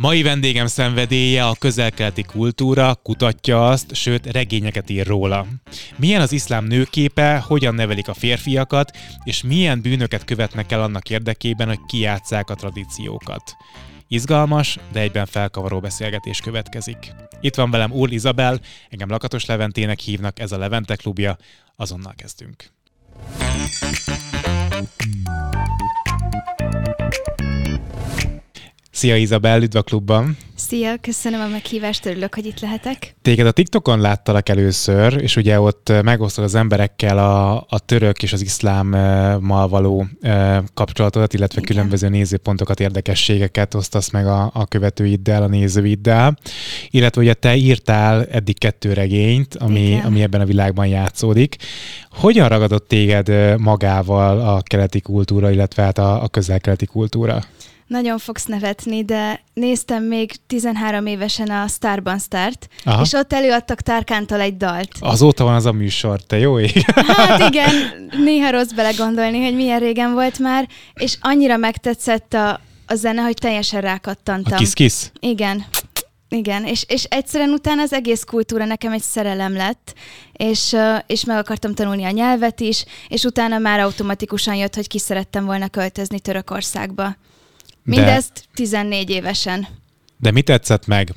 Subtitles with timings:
[0.00, 5.46] Mai vendégem szenvedélye a közelkeleti kultúra, kutatja azt, sőt regényeket ír róla.
[5.96, 11.66] Milyen az iszlám nőképe, hogyan nevelik a férfiakat, és milyen bűnöket követnek el annak érdekében,
[11.66, 13.56] hogy kijátszák a tradíciókat.
[14.08, 17.12] Izgalmas, de egyben felkavaró beszélgetés következik.
[17.40, 21.36] Itt van velem Úr Izabel, engem Lakatos Leventének hívnak, ez a Levente klubja,
[21.76, 22.70] azonnal kezdünk.
[28.98, 30.36] Szia Izabel, üdv a klubban!
[30.54, 33.14] Szia, köszönöm a meghívást, örülök, hogy itt lehetek.
[33.22, 38.32] Téged a TikTokon láttalak először, és ugye ott megosztod az emberekkel a, a török és
[38.32, 40.06] az iszlámmal való
[40.74, 41.74] kapcsolatodat, illetve Igen.
[41.74, 46.38] különböző nézőpontokat, érdekességeket osztasz meg a, a követőiddel, a nézőiddel.
[46.90, 51.56] Illetve ugye te írtál eddig kettő regényt, ami, ami ebben a világban játszódik.
[52.10, 57.42] Hogyan ragadott téged magával a keleti kultúra, illetve hát a, a közel-keleti kultúra?
[57.88, 63.02] Nagyon fogsz nevetni, de néztem még 13 évesen a Starban Start, Aha.
[63.02, 64.88] és ott előadtak Tárkántól egy dalt.
[65.00, 66.82] Azóta van az a műsor, te jó ég.
[66.94, 67.70] Hát igen,
[68.24, 73.36] néha rossz belegondolni, hogy milyen régen volt már, és annyira megtetszett a, a zene, hogy
[73.40, 74.52] teljesen rákattantam.
[74.52, 75.10] A kis-kis?
[75.20, 75.64] Igen.
[76.30, 79.94] Igen, és, és egyszerűen utána az egész kultúra nekem egy szerelem lett,
[80.32, 84.98] és, és meg akartam tanulni a nyelvet is, és utána már automatikusan jött, hogy ki
[84.98, 87.16] szerettem volna költözni Törökországba.
[87.88, 89.66] Mindezt de, 14 évesen.
[90.16, 91.14] De mi tetszett meg?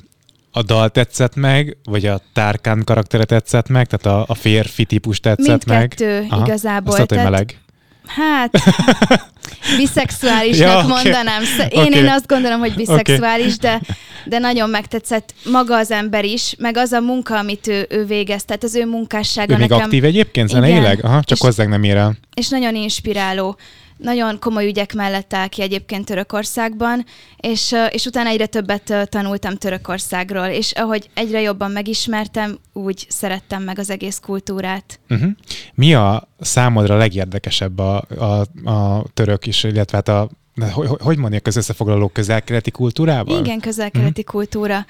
[0.50, 3.86] A dal tetszett meg, vagy a Tárkán karaktere tetszett meg?
[3.86, 6.18] Tehát a, a férfi típus tetszett Mindkettő meg?
[6.18, 6.94] Mindkettő igazából.
[6.94, 7.60] Azt tehát, meleg.
[8.06, 8.58] Hát,
[9.78, 10.88] biszexuálisnak ja, okay.
[10.88, 11.42] mondanám.
[11.68, 11.98] Én, okay.
[11.98, 13.70] én azt gondolom, hogy biszexuális, okay.
[13.70, 13.80] de,
[14.24, 18.44] de nagyon megtetszett maga az ember is, meg az a munka, amit ő, ő végez,
[18.44, 19.76] tehát az ő munkássága ő nekem...
[19.76, 21.04] még aktív egyébként zeneileg?
[21.04, 22.16] Aha, csak hozzánk nem ér el.
[22.34, 23.56] És nagyon inspiráló
[24.02, 27.04] nagyon komoly ügyek mellett áll ki egyébként Törökországban,
[27.36, 33.78] és, és utána egyre többet tanultam Törökországról, és ahogy egyre jobban megismertem, úgy szerettem meg
[33.78, 35.00] az egész kultúrát.
[35.08, 35.30] Uh-huh.
[35.74, 40.28] Mi a számodra legérdekesebb a, a, a török is, illetve hát a
[40.72, 43.44] hogy, hogy mondja az összefoglaló közelkeleti kultúrában?
[43.44, 44.34] Igen, közelkeleti uh-huh.
[44.34, 44.86] kultúra.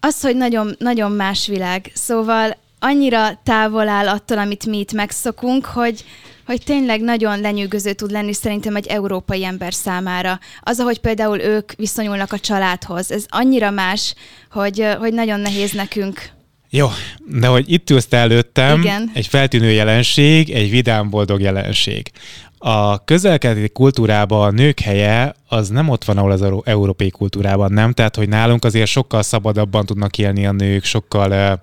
[0.00, 1.90] Az, hogy nagyon, nagyon más világ.
[1.94, 6.04] Szóval annyira távol áll attól, amit mi itt megszokunk, hogy,
[6.48, 10.38] hogy tényleg nagyon lenyűgöző tud lenni szerintem egy európai ember számára.
[10.60, 14.14] Az, ahogy például ők viszonyulnak a családhoz, ez annyira más,
[14.50, 16.30] hogy, hogy nagyon nehéz nekünk.
[16.70, 16.88] Jó,
[17.26, 19.10] de hogy itt ülsz előttem, Igen.
[19.14, 22.10] egy feltűnő jelenség, egy vidám, boldog jelenség.
[22.58, 27.92] A közelkeleti kultúrában a nők helye az nem ott van, ahol az európai kultúrában, nem?
[27.92, 31.60] Tehát, hogy nálunk azért sokkal szabadabban tudnak élni a nők, sokkal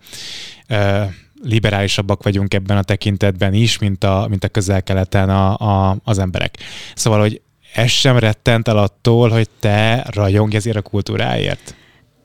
[0.69, 1.09] uh, uh,
[1.45, 6.57] liberálisabbak vagyunk ebben a tekintetben is, mint a, mint a közel-keleten a, a, az emberek.
[6.95, 7.41] Szóval, hogy
[7.73, 11.75] ez sem rettent el attól, hogy te rajongj ezért a kultúráért?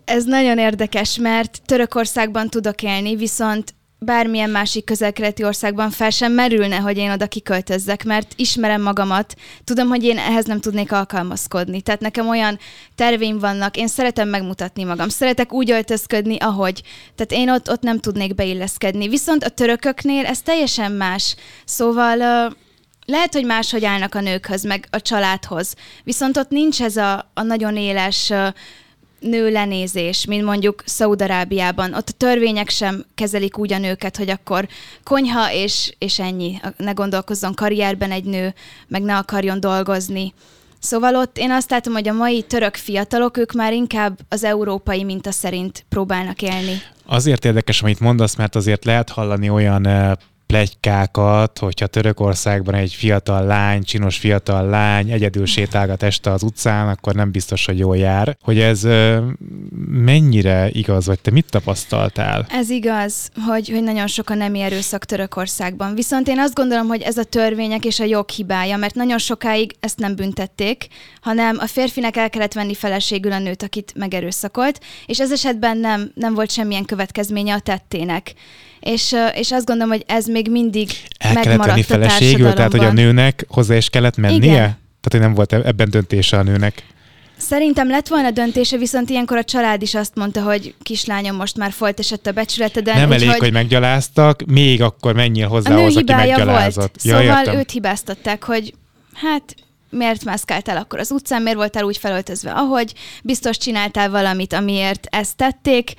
[0.04, 6.77] Ez nagyon érdekes, mert Törökországban tudok élni, viszont bármilyen másik közelkeleti országban fel sem merülne,
[6.77, 9.34] hogy én oda kiköltözzek, mert ismerem magamat,
[9.65, 11.81] tudom, hogy én ehhez nem tudnék alkalmazkodni.
[11.81, 12.59] Tehát nekem olyan
[12.94, 16.83] terveim vannak, én szeretem megmutatni magam, szeretek úgy öltözködni, ahogy.
[17.15, 19.09] Tehát én ott, ott nem tudnék beilleszkedni.
[19.09, 21.37] Viszont a törököknél ez teljesen más.
[21.65, 22.16] Szóval
[23.06, 25.75] lehet, hogy máshogy állnak a nőkhöz, meg a családhoz.
[26.05, 28.49] Viszont ott nincs ez a, a nagyon éles uh,
[29.20, 31.94] nő lenézés, mint mondjuk Szaudarábiában.
[31.94, 34.69] Ott a törvények sem kezelik úgy a nőket, hogy akkor
[35.04, 36.60] konyha és, és ennyi.
[36.76, 38.54] Ne gondolkozzon karrierben egy nő,
[38.88, 40.34] meg ne akarjon dolgozni.
[40.78, 45.04] Szóval ott én azt látom, hogy a mai török fiatalok, ők már inkább az európai
[45.04, 46.82] minta szerint próbálnak élni.
[47.06, 49.86] Azért érdekes, amit mondasz, mert azért lehet hallani olyan
[50.50, 57.15] plegykákat, hogyha Törökországban egy fiatal lány, csinos fiatal lány egyedül sétálgat este az utcán, akkor
[57.15, 58.37] nem biztos, hogy jól jár.
[58.43, 58.83] Hogy ez
[59.89, 62.47] mennyire igaz, vagy te mit tapasztaltál?
[62.49, 65.94] Ez igaz, hogy, hogy nagyon sok a nemi erőszak Törökországban.
[65.94, 69.77] Viszont én azt gondolom, hogy ez a törvények és a jog hibája, mert nagyon sokáig
[69.81, 70.87] ezt nem büntették,
[71.21, 76.10] hanem a férfinek el kellett venni feleségül a nőt, akit megerőszakolt, és ez esetben nem,
[76.15, 78.34] nem volt semmilyen következménye a tettének
[78.80, 82.92] és, és azt gondolom, hogy ez még mindig El kellett venni feleségül, tehát hogy a
[82.92, 84.36] nőnek hozzá is kellett mennie?
[84.36, 84.78] Igen.
[85.00, 86.82] Tehát, hogy nem volt ebben döntése a nőnek.
[87.36, 91.72] Szerintem lett volna döntése, viszont ilyenkor a család is azt mondta, hogy kislányom most már
[91.72, 92.97] folyt esett a becsületeden.
[92.97, 93.38] Nem elég, hogy...
[93.38, 96.74] hogy meggyaláztak, még akkor menjél hozzá az, aki meggyalázott.
[96.74, 97.00] Volt.
[97.03, 97.59] Ja, szóval értem.
[97.59, 98.74] őt hibáztatták, hogy
[99.15, 99.54] hát
[99.91, 102.92] miért mászkáltál akkor az utcán, miért voltál úgy felöltözve, ahogy
[103.22, 105.94] biztos csináltál valamit, amiért ezt tették,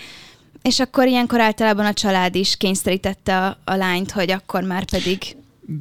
[0.62, 5.36] és akkor ilyenkor általában a család is kényszerítette a, a lányt, hogy akkor már pedig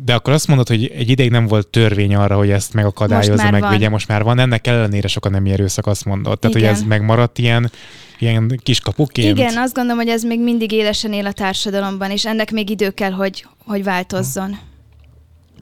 [0.04, 3.88] de akkor azt mondod, hogy egy ideig nem volt törvény arra, hogy ezt megakadályozza, megvédje,
[3.88, 4.38] most már van.
[4.38, 6.38] Ennek ellenére sokan nem erőszak, azt mondod.
[6.38, 6.68] Tehát, Igen.
[6.68, 7.70] hogy ez megmaradt ilyen,
[8.18, 9.38] ilyen kis kapuként.
[9.38, 12.90] Igen, azt gondolom, hogy ez még mindig élesen él a társadalomban, és ennek még idő
[12.90, 14.58] kell, hogy, hogy változzon.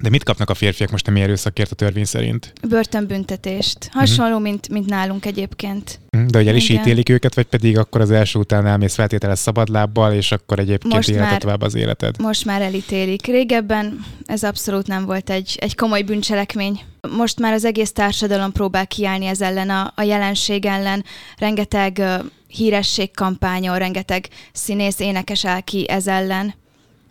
[0.00, 2.52] De mit kapnak a férfiak most a erőszakért a törvény szerint?
[2.68, 3.88] Börtönbüntetést.
[3.92, 4.42] Hasonló, uh-huh.
[4.42, 6.00] mint, mint nálunk egyébként.
[6.12, 6.28] Uh-huh.
[6.28, 6.82] De hogy el is Igen.
[6.82, 11.08] ítélik őket, vagy pedig akkor az első után elmész feltételes szabadlábbal, és akkor egyébként most
[11.08, 12.20] életet tovább az életed?
[12.20, 13.26] Most már elítélik.
[13.26, 16.80] Régebben ez abszolút nem volt egy, egy komoly bűncselekmény.
[17.16, 21.04] Most már az egész társadalom próbál kiállni ez ellen, a, a jelenség ellen.
[21.38, 26.54] Rengeteg uh, hírességkampányon, rengeteg színész, énekes áll ki ez ellen.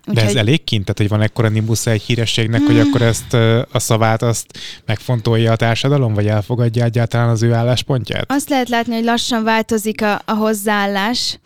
[0.07, 0.81] De ez elég kint?
[0.81, 2.67] Tehát, hogy van ekkora nimbusza egy hírességnek, hmm.
[2.67, 3.33] hogy akkor ezt
[3.71, 4.45] a szavát azt
[4.85, 8.31] megfontolja a társadalom, vagy elfogadja egyáltalán az ő álláspontját?
[8.31, 11.39] Azt lehet látni, hogy lassan változik a, a hozzáállás,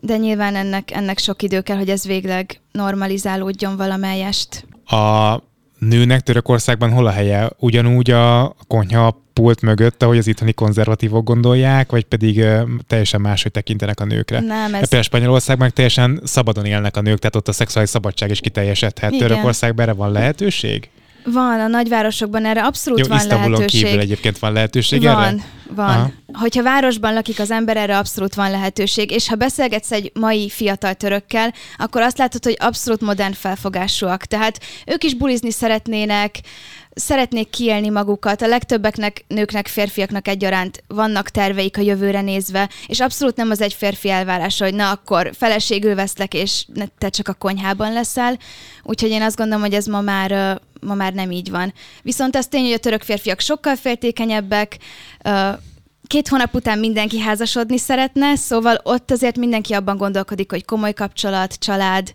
[0.00, 4.66] de nyilván ennek, ennek sok idő kell, hogy ez végleg normalizálódjon valamelyest.
[4.86, 5.36] A
[5.78, 7.50] nőnek Törökországban hol a helye?
[7.58, 13.52] Ugyanúgy a konyha pult mögött, ahogy az itthoni konzervatívok gondolják, vagy pedig uh, teljesen máshogy
[13.52, 14.40] tekintenek a nőkre?
[14.40, 14.80] Nem, ez...
[14.80, 19.16] Például Spanyolországban teljesen szabadon élnek a nők, tehát ott a szexuális szabadság is kiteljesedhet.
[19.18, 20.90] Törökországban erre van lehetőség?
[21.32, 23.84] Van, a nagyvárosokban erre abszolút Jó, van Isztambulon lehetőség.
[23.84, 25.44] kívül egyébként van lehetőség van, erre?
[25.74, 26.10] Van, Aha.
[26.32, 30.94] Hogyha városban lakik az ember, erre abszolút van lehetőség, és ha beszélgetsz egy mai fiatal
[30.94, 34.24] törökkel, akkor azt látod, hogy abszolút modern felfogásúak.
[34.24, 36.40] Tehát ők is bulizni szeretnének,
[36.94, 38.42] szeretnék kiélni magukat.
[38.42, 43.72] A legtöbbeknek, nőknek, férfiaknak egyaránt vannak terveik a jövőre nézve, és abszolút nem az egy
[43.74, 46.66] férfi elvárása, hogy na akkor feleségül veszlek, és
[46.98, 48.38] te csak a konyhában leszel.
[48.82, 51.72] Úgyhogy én azt gondolom, hogy ez ma már, ma már nem így van.
[52.02, 54.78] Viszont az tény, hogy a török férfiak sokkal féltékenyebbek,
[56.06, 61.54] két hónap után mindenki házasodni szeretne, szóval ott azért mindenki abban gondolkodik, hogy komoly kapcsolat,
[61.54, 62.12] család.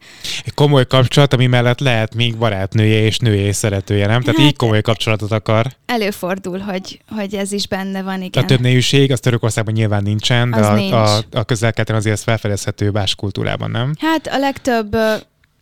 [0.55, 4.21] Komoly kapcsolat, ami mellett lehet még barátnője és nője és szeretője, nem?
[4.21, 5.65] Tehát hát, így komoly kapcsolatot akar.
[5.85, 8.43] Előfordul, hogy, hogy ez is benne van, igen.
[8.43, 10.91] A többnéűség, az Törökországban nyilván nincsen, de az a, nincs.
[10.91, 13.93] a, a közel azért ez felfedezhető más kultúrában, nem?
[13.99, 14.95] Hát a legtöbb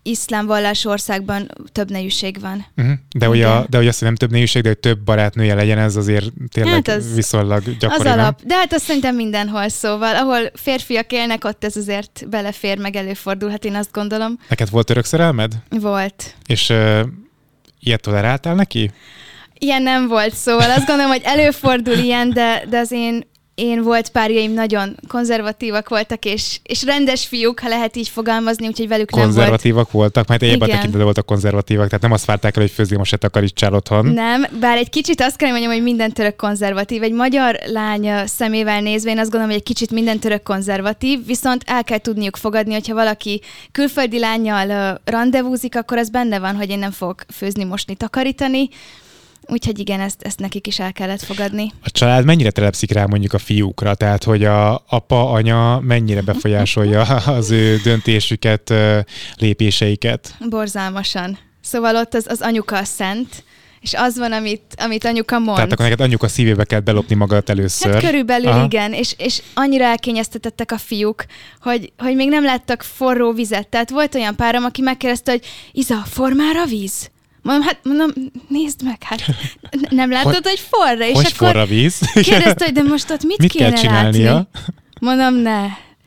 [0.04, 2.66] iszlám vallás országban több nejűség van.
[2.78, 2.94] Uh-huh.
[3.18, 5.96] De, hogy a, de hogy azt nem több nejűség, de hogy több barátnője legyen, ez
[5.96, 8.10] azért tényleg hát az, viszonylag gyakori.
[8.10, 8.42] Az alap.
[8.44, 10.16] De hát azt szerintem mindenhol szóval.
[10.16, 14.40] Ahol férfiak élnek, ott ez azért belefér, meg előfordulhat, én azt gondolom.
[14.48, 15.54] Neked volt örök szerelmed?
[15.70, 16.36] Volt.
[16.46, 17.00] És uh,
[17.80, 18.92] ilyet toleráltál neki?
[19.62, 23.24] Ilyen nem volt, szóval azt gondolom, hogy előfordul ilyen, de, de az én
[23.60, 28.88] én volt párjaim nagyon konzervatívak voltak, és, és rendes fiúk, ha lehet így fogalmazni, úgyhogy
[28.88, 29.34] velük nem volt.
[29.34, 33.10] Konzervatívak voltak, mert egyébként tekintetben voltak konzervatívak, tehát nem azt várták el, hogy főzni most
[33.10, 34.06] se takarítsál otthon.
[34.06, 37.04] Nem, bár egy kicsit azt kell mondjam, hogy minden török konzervatív.
[37.04, 41.64] Egy magyar lány szemével nézve, én azt gondolom, hogy egy kicsit minden török konzervatív, viszont
[41.66, 43.42] el kell tudniuk fogadni, hogyha valaki
[43.72, 48.70] külföldi lányjal rendezvúzik, akkor az benne van, hogy én nem fogok főzni, mosni, takarítani
[49.52, 51.72] Úgyhogy igen, ezt, ezt nekik is el kellett fogadni.
[51.84, 53.96] A család mennyire telepszik rá mondjuk a fiúkra?
[53.96, 57.02] Tehát, hogy a apa, anya mennyire befolyásolja
[57.38, 58.74] az ő döntésüket,
[59.38, 60.36] lépéseiket?
[60.50, 61.38] Borzalmasan.
[61.62, 63.44] Szóval ott az, az anyuka a szent,
[63.82, 65.56] és az van, amit, amit anyuka mond.
[65.56, 67.94] Tehát akkor neked anyuka szívébe kell belopni magad először.
[67.94, 68.64] Hát körülbelül Aha.
[68.64, 71.26] igen, és, és annyira elkényeztetettek a fiúk,
[71.62, 73.68] hogy, hogy még nem láttak forró vizet.
[73.68, 77.10] Tehát volt olyan párom, aki megkérdezte, hogy Iza, formára víz?
[77.50, 78.12] Mondom, hát mondom,
[78.48, 79.22] nézd meg, hát
[79.90, 81.06] nem látod, hogy forra?
[81.06, 82.00] És hogy akkor forra víz?
[82.14, 84.34] kérdezte, hogy de most ott mit, mit kéne kell csinálnia?
[84.34, 84.48] látni?
[85.00, 85.60] Mondom, ne.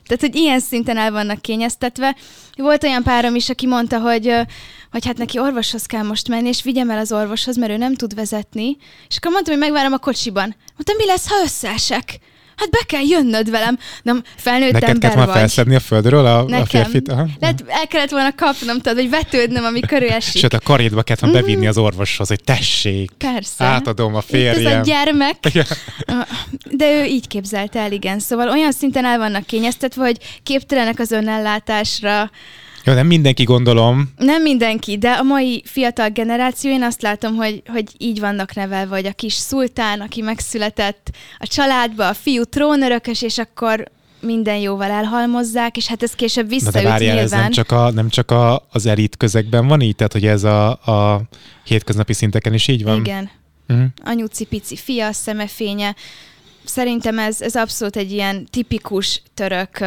[0.05, 2.15] Tehát, hogy ilyen szinten el vannak kényeztetve.
[2.55, 4.35] Volt olyan párom is, aki mondta, hogy,
[4.91, 7.95] hogy hát neki orvoshoz kell most menni, és vigyem el az orvoshoz, mert ő nem
[7.95, 8.77] tud vezetni.
[9.09, 10.55] És akkor mondtam, hogy megvárom a kocsiban.
[10.73, 12.19] Mondtam, mi lesz, ha összeesek?
[12.55, 13.77] Hát be kell jönnöd velem.
[14.01, 15.35] Nem, felnőtt Neked ember kellett vagy.
[15.35, 16.61] felszedni a földről a, Nekem.
[16.61, 17.09] a férfit?
[17.09, 17.27] Aha.
[17.39, 20.41] Lehet, el kellett volna kapnom, tudod, hogy vetődnöm, ő esik.
[20.41, 21.45] Sőt, a karédba kellett volna mm-hmm.
[21.45, 23.63] bevinni az orvoshoz, hogy tessék, Persze.
[23.65, 24.65] átadom a férjem.
[24.65, 25.37] Ez a gyermek.
[26.71, 28.19] De ő így képzelte el, igen.
[28.19, 32.31] Szóval olyan szinten el vannak kényeztetve, hogy képtelenek az önellátásra,
[32.83, 34.13] jó, nem mindenki gondolom.
[34.17, 38.95] Nem mindenki, de a mai fiatal generáció, én azt látom, hogy, hogy így vannak nevelve,
[38.95, 44.91] hogy a kis szultán, aki megszületett a családba, a fiú trónörökös, és akkor minden jóval
[44.91, 47.23] elhalmozzák, és hát ez később visszaüt de várjál, nyilván.
[47.23, 50.43] ez nem csak, a, nem csak a, az elit közegben van így, tehát hogy ez
[50.43, 51.21] a, a
[51.63, 52.99] hétköznapi szinteken is így van?
[52.99, 53.29] Igen.
[53.69, 53.85] Uh-huh.
[54.03, 55.95] Anyuci pici fia, szemefénye.
[56.63, 59.79] Szerintem ez, ez abszolút egy ilyen tipikus török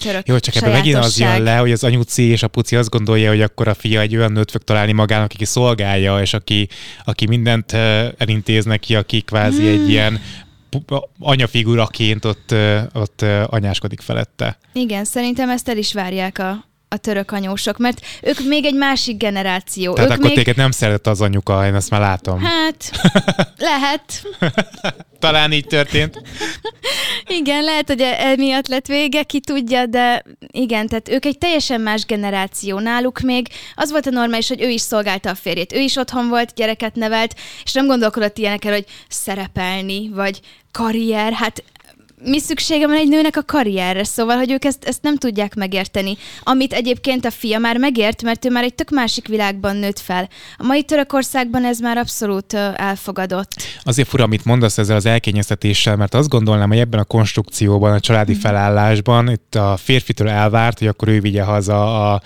[0.00, 2.88] török Jó, csak ebben megint az jön le, hogy az anyuci és a puci azt
[2.88, 6.68] gondolja, hogy akkor a fia egy olyan nőt fog találni magának, aki szolgálja, és aki,
[7.04, 7.72] aki mindent
[8.18, 9.82] elintéz neki, aki kvázi hmm.
[9.82, 10.20] egy ilyen
[11.18, 12.54] anyafiguraként ott,
[12.92, 14.58] ott anyáskodik felette.
[14.72, 19.16] Igen, szerintem ezt el is várják a, a török anyósok, mert ők még egy másik
[19.16, 19.94] generáció.
[19.94, 20.36] Tehát ők akkor még...
[20.36, 22.40] téged nem szeret az anyuka, én ezt már látom.
[22.42, 22.90] Hát,
[23.70, 24.22] lehet.
[25.18, 26.22] Talán így történt.
[27.40, 31.80] igen, lehet, hogy e- emiatt lett vége, ki tudja, de igen, tehát ők egy teljesen
[31.80, 32.78] más generáció.
[32.78, 35.72] Náluk még az volt a normális, hogy ő is szolgálta a férjét.
[35.72, 40.40] Ő is otthon volt, gyereket nevelt, és nem gondolkodott ilyenekkel, hogy szerepelni, vagy
[40.72, 41.32] karrier.
[41.32, 41.62] Hát
[42.24, 46.16] mi szüksége van egy nőnek a karrierre, szóval, hogy ők ezt, ezt nem tudják megérteni.
[46.42, 50.28] Amit egyébként a fia már megért, mert ő már egy tök másik világban nőtt fel.
[50.56, 53.50] A mai Törökországban ez már abszolút elfogadott.
[53.82, 58.00] Azért fura, amit mondasz ezzel az elkényeztetéssel, mert azt gondolnám, hogy ebben a konstrukcióban, a
[58.00, 58.38] családi mm.
[58.38, 62.22] felállásban itt a férfitől elvárt, hogy akkor ő vigye haza a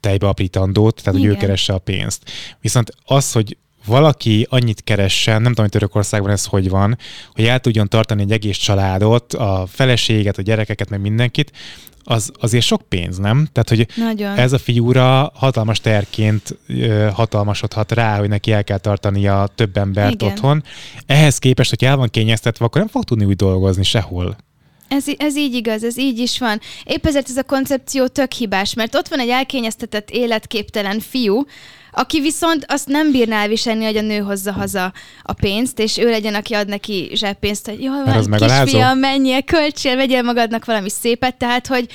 [0.00, 1.30] tejbe aprítandót, tehát Igen.
[1.30, 2.30] hogy ő keresse a pénzt.
[2.60, 3.56] Viszont az, hogy
[3.88, 6.98] valaki annyit keressen, nem tudom, hogy Törökországban ez hogy van,
[7.32, 11.52] hogy el tudjon tartani egy egész családot, a feleséget, a gyerekeket, meg mindenkit,
[12.10, 13.48] az azért sok pénz, nem?
[13.52, 14.36] Tehát, hogy Nagyon.
[14.36, 16.58] ez a fiúra hatalmas terként
[17.12, 20.28] hatalmasodhat rá, hogy neki el kell tartani a több embert Igen.
[20.28, 20.64] otthon.
[21.06, 24.36] Ehhez képest, hogy el van kényeztetve, akkor nem fog tudni úgy dolgozni sehol.
[24.88, 26.60] Ez, ez így igaz, ez így is van.
[26.84, 31.44] Épp ezért ez a koncepció tök hibás, mert ott van egy elkényeztetett, életképtelen fiú,
[31.92, 34.92] aki viszont azt nem bírná elviselni, hogy a nő hozza haza
[35.22, 39.96] a pénzt, és ő legyen, aki ad neki zseppénzt, hogy jó, van, kisfiam, menjél, költsél,
[39.96, 41.86] vegyél magadnak valami szépet, tehát, hogy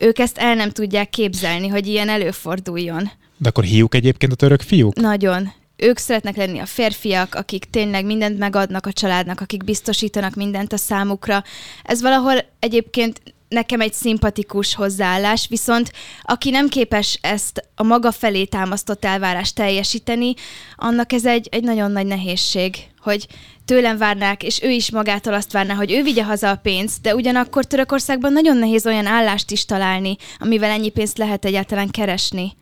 [0.00, 3.10] ők ezt el nem tudják képzelni, hogy ilyen előforduljon.
[3.36, 4.94] De akkor hiúk egyébként a török fiúk?
[4.94, 5.52] Nagyon.
[5.82, 10.76] Ők szeretnek lenni a férfiak, akik tényleg mindent megadnak a családnak, akik biztosítanak mindent a
[10.76, 11.44] számukra.
[11.82, 18.44] Ez valahol egyébként nekem egy szimpatikus hozzáállás, viszont aki nem képes ezt a maga felé
[18.44, 20.34] támasztott elvárást teljesíteni,
[20.76, 23.26] annak ez egy, egy nagyon nagy nehézség, hogy
[23.64, 27.14] tőlem várnák, és ő is magától azt várná, hogy ő vigye haza a pénzt, de
[27.14, 32.52] ugyanakkor Törökországban nagyon nehéz olyan állást is találni, amivel ennyi pénzt lehet egyáltalán keresni.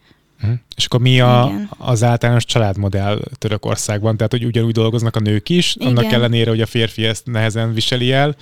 [0.41, 0.51] Hm.
[0.77, 4.17] És akkor mi a, az általános családmodell Törökországban?
[4.17, 5.89] Tehát, hogy ugyanúgy dolgoznak a nők is, Igen.
[5.89, 8.37] annak ellenére, hogy a férfi ezt nehezen viseli el,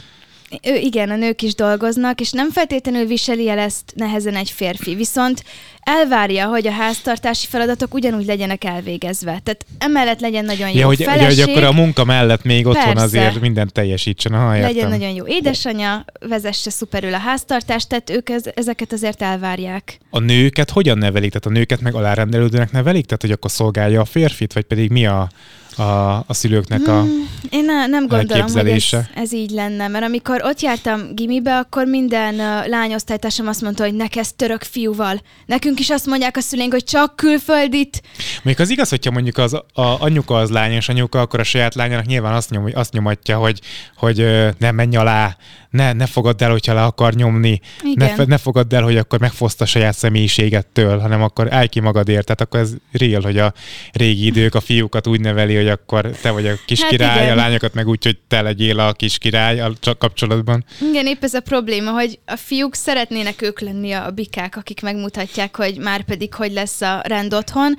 [0.62, 4.94] ő, igen, a nők is dolgoznak, és nem feltétlenül viseli el ezt nehezen egy férfi,
[4.94, 5.44] viszont
[5.80, 9.40] elvárja, hogy a háztartási feladatok ugyanúgy legyenek elvégezve.
[9.44, 11.44] Tehát emellett legyen nagyon jó ja, hogy, feleség.
[11.44, 13.02] hogy akkor a munka mellett még otthon Persze.
[13.02, 14.32] azért mindent teljesítsen.
[14.32, 19.98] Ha, legyen nagyon jó édesanyja, vezesse szuperül a háztartást, tehát ők ez, ezeket azért elvárják.
[20.10, 21.30] A nőket hogyan nevelik?
[21.30, 23.04] Tehát a nőket meg alárendelődőnek nevelik?
[23.04, 25.28] Tehát, hogy akkor szolgálja a férfit, vagy pedig mi a
[25.76, 30.04] a, a szülőknek a hmm, Én ne, nem gondolom, hogy ez, ez így lenne, mert
[30.04, 35.20] amikor ott jártam gimibe, akkor minden uh, lányosztálytársam azt mondta, hogy neked török fiúval.
[35.46, 38.02] Nekünk is azt mondják a szüleink, hogy csak külföldit.
[38.42, 42.06] Még az igaz, hogyha mondjuk az a anyuka az lányos anyuka, akkor a saját lányának
[42.06, 43.60] nyilván azt, nyom, azt nyomatja, hogy,
[43.96, 44.16] hogy
[44.58, 45.36] nem menj alá,
[45.70, 47.60] ne, ne fogadd el, hogyha le akar nyomni,
[47.94, 52.24] ne, ne fogadd el, hogy akkor megfoszta a saját személyiségettől, hanem akkor állj ki magadért.
[52.24, 53.52] Tehát akkor ez real, hogy a
[53.92, 57.30] régi idők a fiúkat úgy neveli, hogy akkor te vagy a kis hát igen.
[57.30, 60.64] a lányokat meg úgy, hogy te legyél a kis király a kapcsolatban.
[60.90, 65.56] Igen, épp ez a probléma, hogy a fiúk szeretnének ők lenni a bikák, akik megmutatják,
[65.56, 67.74] hogy már pedig hogy lesz a rend otthon,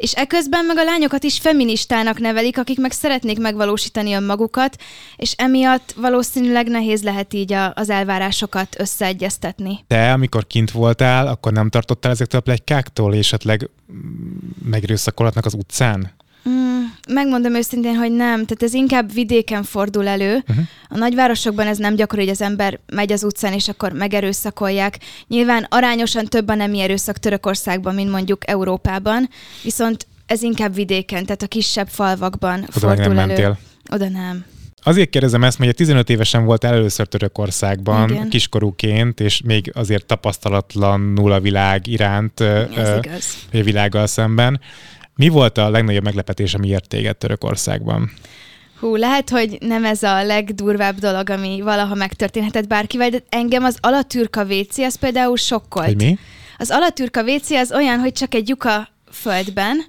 [0.00, 4.76] és eközben meg a lányokat is feministának nevelik, akik meg szeretnék megvalósítani önmagukat,
[5.16, 9.84] és emiatt valószínűleg nehéz lehet így a, az elvárásokat összeegyeztetni.
[9.86, 13.68] Te, amikor kint voltál, akkor nem tartottál ezektől a plegykáktól, és esetleg
[14.64, 16.12] megrőszakolhatnak az utcán?
[16.48, 18.32] Mm, megmondom őszintén, hogy nem.
[18.34, 20.34] Tehát ez inkább vidéken fordul elő.
[20.48, 20.64] Uh-huh.
[20.88, 24.98] A nagyvárosokban ez nem gyakori, hogy az ember megy az utcán, és akkor megerőszakolják.
[25.28, 29.28] Nyilván arányosan több a nemi erőszak Törökországban, mint mondjuk Európában,
[29.62, 33.26] viszont ez inkább vidéken, tehát a kisebb falvakban Oda fordul nem elő.
[33.26, 33.58] Mentél.
[33.92, 34.44] Oda nem.
[34.82, 38.28] Azért kérdezem ezt, mert 15 évesen volt először Törökországban, Igen.
[38.28, 43.36] kiskorúként, és még azért tapasztalatlanul a világ iránt, Ez igaz.
[43.52, 44.60] a világgal szemben.
[45.20, 48.12] Mi volt a legnagyobb meglepetés, ami ért téged Törökországban?
[48.78, 53.78] Hú, lehet, hogy nem ez a legdurvább dolog, ami valaha megtörténhetett bárkivel, de engem az
[53.80, 55.86] alatürka WC, az például sokkolt.
[55.86, 56.18] Hogy mi?
[56.58, 59.84] Az alatürka WC az olyan, hogy csak egy lyuka földben,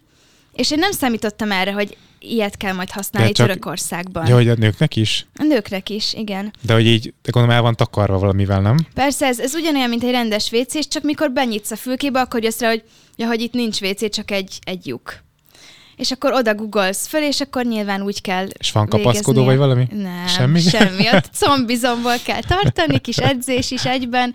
[0.62, 4.28] és én nem számítottam erre, hogy ilyet kell majd használni csak, Törökországban.
[4.28, 5.26] Ja, hogy a nőknek is?
[5.36, 6.54] A nőknek is, igen.
[6.62, 8.78] De hogy így, de gondolom el van takarva valamivel, nem?
[8.94, 12.60] Persze, ez, ez ugyanolyan, mint egy rendes WC, csak mikor benyitsz a fülkébe, akkor jössz
[12.60, 12.84] rá, hogy
[13.16, 15.24] ja, hogy itt nincs WC, csak egy, egy lyuk.
[16.02, 19.88] És akkor oda googolsz föl, és akkor nyilván úgy kell És van kapaszkodó vagy valami?
[19.92, 20.60] Nem, semmi.
[20.60, 21.08] semmi.
[21.14, 24.34] Ott combizomból kell tartani, kis edzés is egyben.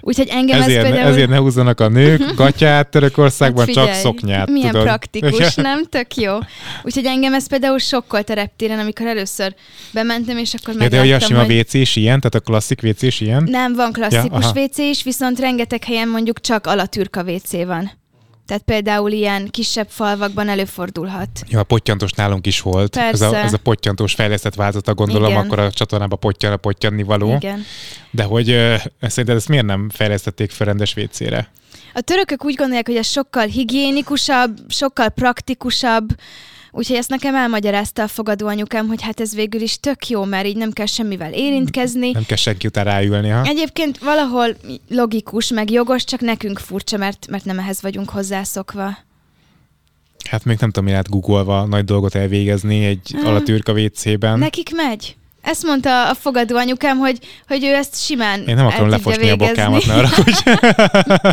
[0.00, 1.12] Úgyhogy engem ezért, ez például...
[1.12, 4.50] Ezért ne húzzanak a nők gatyát Törökországban, hát figyelj, csak szoknyát.
[4.50, 4.86] Milyen tudod.
[4.86, 5.84] praktikus, nem?
[5.84, 6.38] Tök jó.
[6.82, 9.54] Úgyhogy engem ez például sokkolt a reptéren, amikor először
[9.92, 11.58] bementem, és akkor ja, De olyan sima hogy...
[11.58, 13.42] WC is ilyen, tehát a klasszik WC is ilyen?
[13.42, 18.00] Nem, van klasszikus ja, WC is, viszont rengeteg helyen mondjuk csak alatürka WC van.
[18.52, 21.28] Tehát például ilyen kisebb falvakban előfordulhat.
[21.48, 22.96] Ja, a pottyantos nálunk is volt.
[22.96, 25.44] Ez a, ez a pottyantos fejlesztett változata, gondolom, Igen.
[25.44, 27.34] akkor a csatornába pottyan a pottyanni való.
[27.34, 27.64] Igen.
[28.10, 31.50] De hogy uh, szerinted ezt miért nem fejlesztették fel rendes WC-re?
[31.94, 36.08] A törökök úgy gondolják, hogy ez sokkal higiénikusabb, sokkal praktikusabb,
[36.74, 40.46] Úgyhogy ezt nekem elmagyarázta a fogadó anyukám, hogy hát ez végül is tök jó, mert
[40.46, 42.10] így nem kell semmivel érintkezni.
[42.10, 43.42] Nem kell senki után ráülni, ha?
[43.44, 44.56] Egyébként valahol
[44.88, 48.96] logikus, meg jogos, csak nekünk furcsa, mert, mert nem ehhez vagyunk hozzászokva.
[50.30, 53.26] Hát még nem tudom, mi lehet googolva nagy dolgot elvégezni egy hmm.
[53.26, 54.38] alatűrka WC-ben.
[54.38, 55.16] Nekik megy.
[55.42, 57.18] Ezt mondta a fogadó anyukám, hogy,
[57.48, 59.44] hogy ő ezt simán Én nem akarom lefosni végezni.
[59.44, 60.08] a bokámat, ne hogy...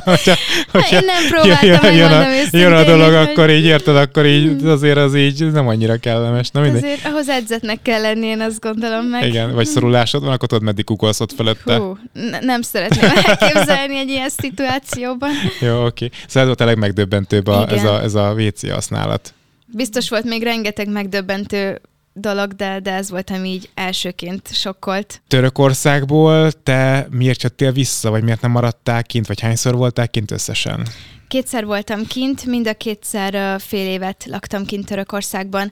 [0.03, 0.35] hogyha,
[0.71, 3.27] hogyha Én nem próbáltam, jön, jön, a, jön a dolog, hogy...
[3.29, 6.49] akkor így érted, akkor így azért az így nem annyira kellemes.
[6.49, 6.83] Na, mindegy.
[6.83, 9.27] Azért ahhoz edzetnek kell lenni, én azt gondolom meg.
[9.27, 11.75] Igen, vagy szorulásod van, akkor tudod, meddig kukolsz ott felette.
[11.77, 15.31] Hú, n- nem szeretném elképzelni egy ilyen szituációban.
[15.59, 16.09] Jó, oké.
[16.27, 19.33] Szóval ez volt a legmegdöbbentőbb a, ez, a, ez a WC használat.
[19.65, 21.81] Biztos volt még rengeteg megdöbbentő
[22.19, 25.21] dolog, de, de ez volt, ami így elsőként sokkolt.
[25.27, 30.87] Törökországból te miért jöttél vissza, vagy miért nem maradtál kint, vagy hányszor voltál kint összesen?
[31.27, 35.71] Kétszer voltam kint, mind a kétszer fél évet laktam kint Törökországban.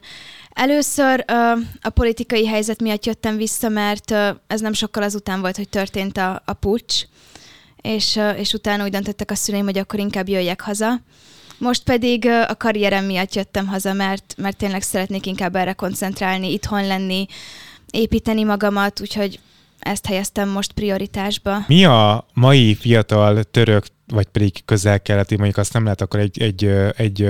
[0.50, 1.24] Először
[1.80, 4.10] a politikai helyzet miatt jöttem vissza, mert
[4.46, 7.02] ez nem sokkal azután volt, hogy történt a, a pucs,
[7.82, 11.00] és, és utána úgy döntöttek a szüleim, hogy akkor inkább jöjjek haza.
[11.58, 16.86] Most pedig a karrierem miatt jöttem haza, mert, mert tényleg szeretnék inkább erre koncentrálni, itthon
[16.86, 17.26] lenni,
[17.90, 19.40] építeni magamat, úgyhogy
[19.78, 21.64] ezt helyeztem most prioritásba.
[21.66, 26.64] Mi a mai fiatal török, vagy pedig közel-keleti, mondjuk azt nem lehet akkor egy, egy,
[26.96, 27.28] egy,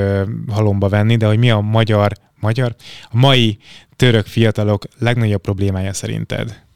[0.48, 3.58] halomba venni, de hogy mi a magyar, magyar, a mai
[3.96, 6.66] török fiatalok legnagyobb problémája szerinted?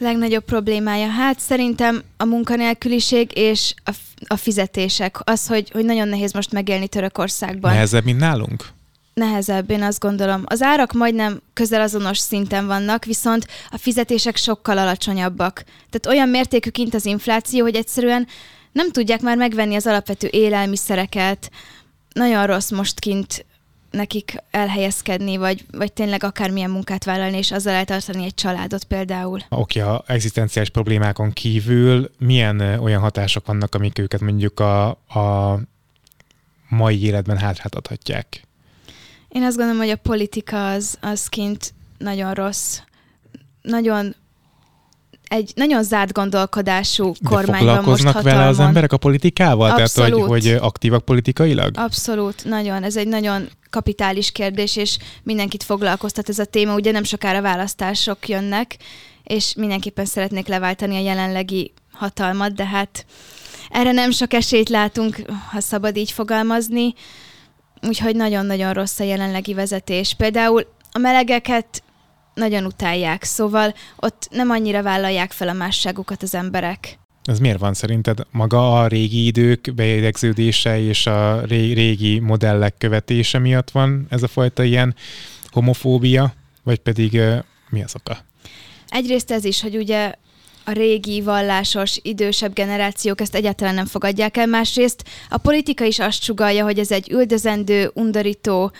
[0.00, 1.08] Legnagyobb problémája?
[1.08, 3.90] Hát szerintem a munkanélküliség és a,
[4.26, 5.16] a fizetések.
[5.24, 7.72] Az, hogy, hogy nagyon nehéz most megélni Törökországban.
[7.72, 8.68] Nehezebb, mint nálunk?
[9.14, 10.42] Nehezebb, én azt gondolom.
[10.44, 15.64] Az árak majdnem közel azonos szinten vannak, viszont a fizetések sokkal alacsonyabbak.
[15.90, 18.26] Tehát olyan mértékű kint az infláció, hogy egyszerűen
[18.72, 21.50] nem tudják már megvenni az alapvető élelmiszereket.
[22.12, 23.44] Nagyon rossz most kint
[23.90, 29.40] nekik elhelyezkedni, vagy, vagy tényleg akármilyen munkát vállalni, és azzal eltartani egy családot például.
[29.48, 35.58] Oké, okay, a egzisztenciális problémákon kívül milyen olyan hatások vannak, amik őket mondjuk a, a
[36.68, 38.42] mai életben hátráltathatják?
[39.28, 42.78] Én azt gondolom, hogy a politika az, az kint nagyon rossz.
[43.62, 44.14] Nagyon
[45.30, 49.70] egy nagyon zárt gondolkodású kormányban most foglalkoznak vele az emberek a politikával?
[49.70, 50.10] Abszolút.
[50.14, 51.70] Tehát, hogy, hogy aktívak politikailag?
[51.76, 52.82] Abszolút, nagyon.
[52.82, 56.74] Ez egy nagyon kapitális kérdés, és mindenkit foglalkoztat ez a téma.
[56.74, 58.76] Ugye nem sokára választások jönnek,
[59.24, 63.06] és mindenképpen szeretnék leváltani a jelenlegi hatalmat, de hát
[63.70, 66.94] erre nem sok esélyt látunk, ha szabad így fogalmazni.
[67.82, 70.14] Úgyhogy nagyon-nagyon rossz a jelenlegi vezetés.
[70.14, 71.82] Például a melegeket
[72.40, 76.98] nagyon utálják, szóval ott nem annyira vállalják fel a másságukat az emberek.
[77.24, 78.18] Ez miért van szerinted?
[78.30, 84.62] Maga a régi idők beidegződése és a régi modellek követése miatt van ez a fajta
[84.62, 84.94] ilyen
[85.46, 87.20] homofóbia, vagy pedig
[87.70, 88.18] mi az oka?
[88.88, 90.12] Egyrészt ez is, hogy ugye
[90.64, 94.46] a régi, vallásos, idősebb generációk ezt egyáltalán nem fogadják el.
[94.46, 98.72] Másrészt a politika is azt sugalja, hogy ez egy üldözendő, undorító,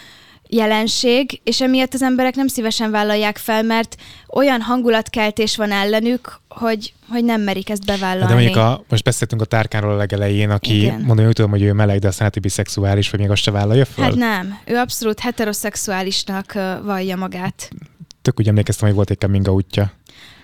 [0.51, 3.97] jelenség, és emiatt az emberek nem szívesen vállalják fel, mert
[4.29, 8.27] olyan hangulatkeltés van ellenük, hogy, hogy nem merik ezt bevállalni.
[8.27, 11.01] De mondjuk a, most beszéltünk a tárkánról a legelején, aki Igen.
[11.01, 13.85] mondom, hogy tudom, hogy ő meleg, de aztán hát biszexuális, vagy még azt se vállalja
[13.85, 14.05] fel?
[14.05, 17.71] Hát nem, ő abszolút heteroszexuálisnak vallja magát.
[18.23, 19.93] Tök úgy emlékeztem, hogy volt egy coming útja.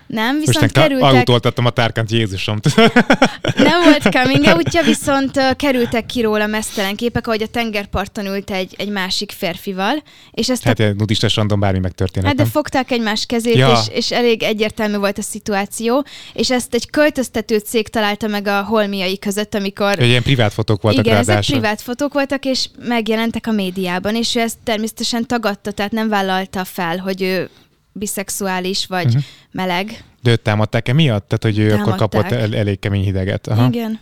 [0.07, 1.13] Nem, viszont Most kerültek...
[1.13, 2.59] Autoltattam a tárkánt, Jézusom.
[3.55, 8.75] Nem volt coming outja, viszont kerültek ki róla mesztelen képek, ahogy a tengerparton ült egy,
[8.77, 10.03] egy másik férfival.
[10.31, 10.93] És ezt hát a...
[10.97, 12.37] nudista random bármi megtörténhet.
[12.37, 13.71] Hát de fogták egymás kezét, ja.
[13.71, 18.61] és, és elég egyértelmű volt a szituáció, és ezt egy költöztető cég találta meg a
[18.63, 19.99] holmiai között, amikor...
[19.99, 21.39] Egy ilyen privát fotók voltak Igen, ráadásul.
[21.41, 26.09] ezek privát fotók voltak, és megjelentek a médiában, és ő ezt természetesen tagadta, tehát nem
[26.09, 27.49] vállalta fel, hogy ő
[27.97, 29.23] biszexuális vagy uh-huh.
[29.51, 30.03] meleg.
[30.21, 31.27] De őt támadták-e miatt?
[31.27, 31.93] Tehát, hogy ő támadták.
[31.93, 33.47] akkor kapott el, elég kemény hideget.
[33.47, 33.67] Aha.
[33.67, 33.99] Igen.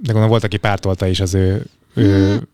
[0.00, 1.66] De gondolom volt, aki pártolta is az ő...
[1.94, 2.28] ő...
[2.28, 2.48] Hmm.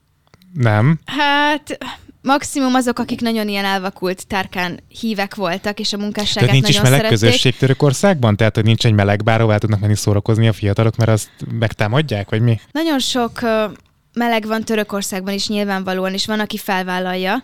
[0.54, 0.98] Nem?
[1.04, 1.78] Hát
[2.22, 6.76] maximum azok, akik nagyon ilyen elvakult tárkán hívek voltak, és a munkásságát Tehát nincs is
[6.76, 7.18] meleg szerették.
[7.18, 8.36] közösség Törökországban?
[8.36, 12.30] Tehát, hogy nincs egy meleg bár, ahová tudnak menni szórakozni a fiatalok, mert azt megtámadják,
[12.30, 12.60] vagy mi?
[12.72, 13.40] Nagyon sok
[14.12, 17.42] meleg van Törökországban is nyilvánvalóan, és van, aki felvállalja,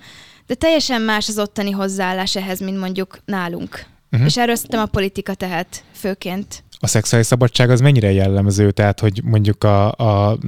[0.50, 3.86] de teljesen más az ottani hozzáállás ehhez, mint mondjuk nálunk.
[4.12, 4.28] Uh-huh.
[4.28, 6.64] És erről szerintem a politika tehet főként.
[6.78, 8.70] A szexuális szabadság az mennyire jellemző?
[8.70, 10.38] Tehát, hogy mondjuk a, a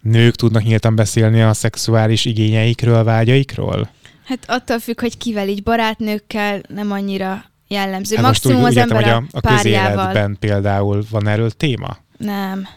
[0.00, 3.90] nők tudnak nyíltan beszélni a szexuális igényeikről, vágyaikról?
[4.24, 8.16] Hát attól függ, hogy kivel így barátnőkkel nem annyira jellemző.
[8.16, 11.96] Hát Maximum most úgy, az ember hogy a, a közéletben például van erről téma?
[12.16, 12.68] Nem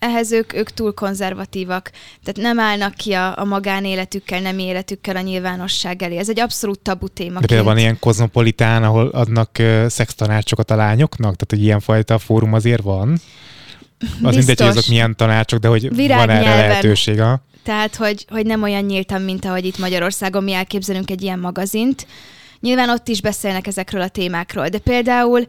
[0.00, 1.90] ehhez ők, ők túl konzervatívak,
[2.24, 6.16] tehát nem állnak ki a, a magánéletükkel, nem életükkel a nyilvánosság elé.
[6.16, 7.40] Ez egy abszolút tabu téma.
[7.40, 11.36] De például van ilyen kozmopolitán, ahol adnak uh, szextanácsokat a lányoknak?
[11.36, 13.20] Tehát, hogy ilyenfajta fórum azért van?
[14.22, 17.22] Az mindegy, hogy azok milyen tanácsok, de hogy van erre lehetőség.
[17.62, 22.06] Tehát, hogy, hogy nem olyan nyíltan, mint ahogy itt Magyarországon mi elképzelünk egy ilyen magazint.
[22.60, 25.46] Nyilván ott is beszélnek ezekről a témákról, de például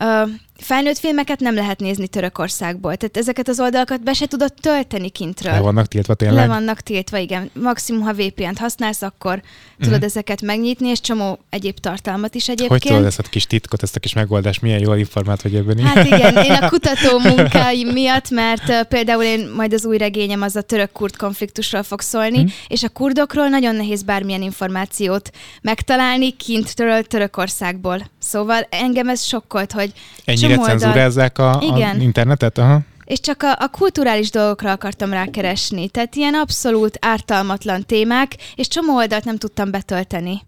[0.00, 0.28] uh,
[0.62, 2.96] felnőtt filmeket nem lehet nézni Törökországból.
[2.96, 5.52] Tehát ezeket az oldalakat be se tudod tölteni kintről.
[5.52, 6.36] Le vannak tiltva tényleg?
[6.36, 7.50] Le vannak tiltva, igen.
[7.54, 9.42] Maximum, ha VPN-t használsz, akkor
[9.80, 12.82] tudod ezeket megnyitni, és csomó egyéb tartalmat is egyébként.
[12.82, 15.78] Hogy tudod ezt a kis titkot, ezt a kis megoldást, milyen jól informált vagy ebben?
[15.78, 20.42] Hát igen, én a kutató munkáim miatt, mert uh, például én majd az új regényem
[20.42, 22.52] az a török-kurd konfliktusról fog szólni, uh-huh.
[22.68, 25.30] és a kurdokról nagyon nehéz bármilyen információt
[25.62, 28.10] megtalálni kintről Törökországból.
[28.18, 29.92] Szóval engem ez sokkolt, hogy
[30.24, 32.58] Ennyire cenzúrázzák a, a internetet?
[32.58, 32.80] Aha.
[33.04, 35.88] És csak a, a kulturális dolgokra akartam rákeresni.
[35.88, 40.42] Tehát ilyen abszolút ártalmatlan témák, és csomó oldalt nem tudtam betölteni.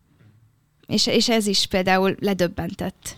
[0.87, 3.15] És, és ez is például ledöbbentett.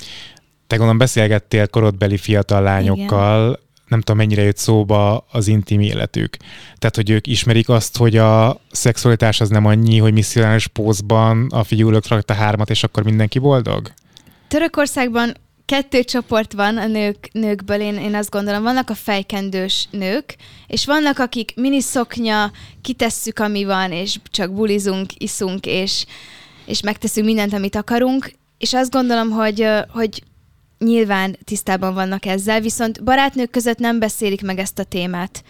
[0.66, 3.58] Te gondolom beszélgettél korodbeli fiatal lányokkal, Igen.
[3.88, 6.36] nem tudom mennyire jött szóba az intim életük.
[6.78, 11.64] Tehát, hogy ők ismerik azt, hogy a szexualitás az nem annyi, hogy misszionális pózban a
[11.64, 13.92] fiú rakta hármat, és akkor mindenki boldog?
[14.48, 15.34] Törökországban
[15.66, 18.62] kettő csoport van a nők, nőkből, én, én azt gondolom.
[18.62, 22.50] Vannak a fejkendős nők, és vannak, akik miniszoknya,
[22.82, 26.04] kitesszük, ami van, és csak bulizunk, iszunk, és,
[26.66, 28.32] és megteszünk mindent, amit akarunk.
[28.58, 30.22] És azt gondolom, hogy, hogy
[30.78, 35.44] nyilván tisztában vannak ezzel, viszont barátnők között nem beszélik meg ezt a témát.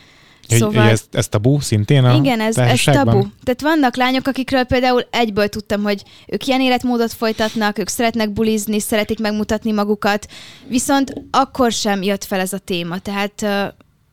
[0.48, 0.88] Szóval...
[0.88, 3.26] Ez, ez tabu szintén a Igen, ez, ez tabu.
[3.44, 8.80] Tehát vannak lányok, akikről például egyből tudtam, hogy ők ilyen életmódot folytatnak, ők szeretnek bulizni,
[8.80, 10.26] szeretik megmutatni magukat,
[10.68, 13.42] viszont akkor sem jött fel ez a téma, tehát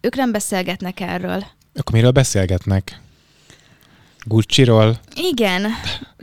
[0.01, 1.43] ők nem beszélgetnek erről.
[1.75, 3.01] Akkor miről beszélgetnek?
[4.25, 4.99] Gucci-ról?
[5.15, 5.65] Igen,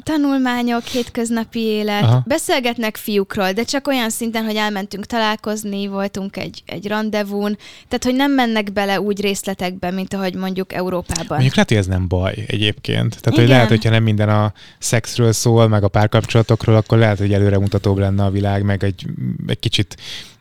[0.02, 2.02] tanulmányok, hétköznapi élet.
[2.02, 2.22] Aha.
[2.26, 7.56] Beszélgetnek fiúkról, de csak olyan szinten, hogy elmentünk találkozni, voltunk egy, egy rendezvún,
[7.88, 11.26] tehát hogy nem mennek bele úgy részletekbe, mint ahogy mondjuk Európában.
[11.28, 13.08] Mondjuk lehet, hogy ez nem baj egyébként.
[13.08, 13.40] Tehát, Igen.
[13.40, 17.98] hogy lehet, hogyha nem minden a szexről szól, meg a párkapcsolatokról, akkor lehet, hogy előremutatóbb
[17.98, 19.06] lenne a világ, meg egy,
[19.46, 19.96] egy kicsit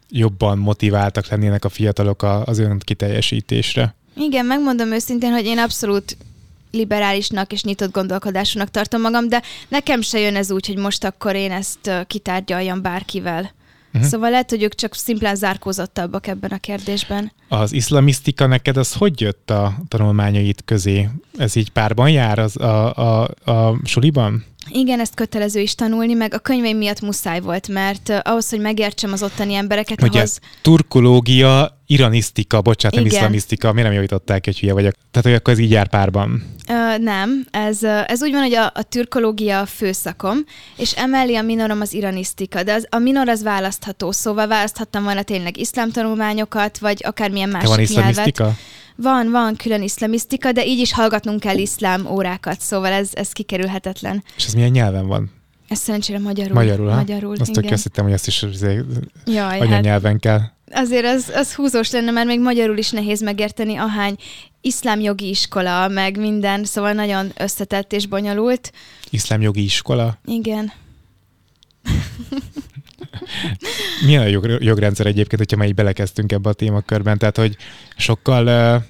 [0.09, 3.95] jobban motiváltak lennének a fiatalok az ön kiteljesítésre.
[4.15, 6.17] Igen, megmondom őszintén, hogy én abszolút
[6.71, 11.35] liberálisnak és nyitott gondolkodásúnak tartom magam, de nekem se jön ez úgy, hogy most akkor
[11.35, 13.51] én ezt kitárgyaljam bárkivel.
[13.93, 14.09] Uh-huh.
[14.09, 17.31] Szóval lehet, hogy ők csak szimplán zárkózottabbak ebben a kérdésben.
[17.51, 21.09] Az iszlamisztika neked az hogy jött a tanulmányait közé?
[21.37, 24.45] Ez így párban jár az a, a, a suliban?
[24.71, 29.11] Igen, ezt kötelező is tanulni, meg a könyveim miatt muszáj volt, mert ahhoz, hogy megértsem
[29.13, 30.39] az ottani embereket, Ugye, ahhoz...
[30.61, 34.93] turkológia, iranisztika, bocsánat, nem iszlamisztika, miért nem javították, hogy hülye vagyok?
[35.11, 36.43] Tehát, hogy akkor ez így jár párban?
[36.69, 40.37] Uh, nem, ez, ez úgy van, hogy a, a türkológia a főszakom,
[40.77, 45.21] és emellé a minorom az iranisztika, de az, a minor az választható, szóval választhattam volna
[45.21, 47.03] tényleg iszlám tanulmányokat, vagy
[47.47, 48.47] akármilyen másik van?
[48.47, 48.59] Nyelvet.
[48.95, 54.23] Van, van külön iszlamisztika, de így is hallgatnunk kell iszlám órákat, szóval ez, ez kikerülhetetlen.
[54.37, 55.31] És ez milyen nyelven van?
[55.67, 56.53] Ez szerencsére magyarul.
[56.53, 56.95] Magyarul, ha?
[56.95, 57.73] Magyarul, Azt igen.
[57.73, 58.45] azt hittem, hogy ezt is
[59.25, 60.39] Jaj, anyanyelven hát kell.
[60.71, 64.15] Azért az, az húzós lenne, mert még magyarul is nehéz megérteni, ahány
[64.61, 68.71] iszlám jogi iskola, meg minden, szóval nagyon összetett és bonyolult.
[69.09, 70.17] Iszlám jogi iskola?
[70.25, 70.71] Igen.
[74.05, 77.17] Milyen a jog, jogrendszer egyébként, hogyha már így belekezdtünk ebbe a témakörben?
[77.17, 77.57] Tehát, hogy
[77.97, 78.83] sokkal uh,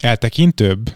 [0.00, 0.94] eltekintőbb,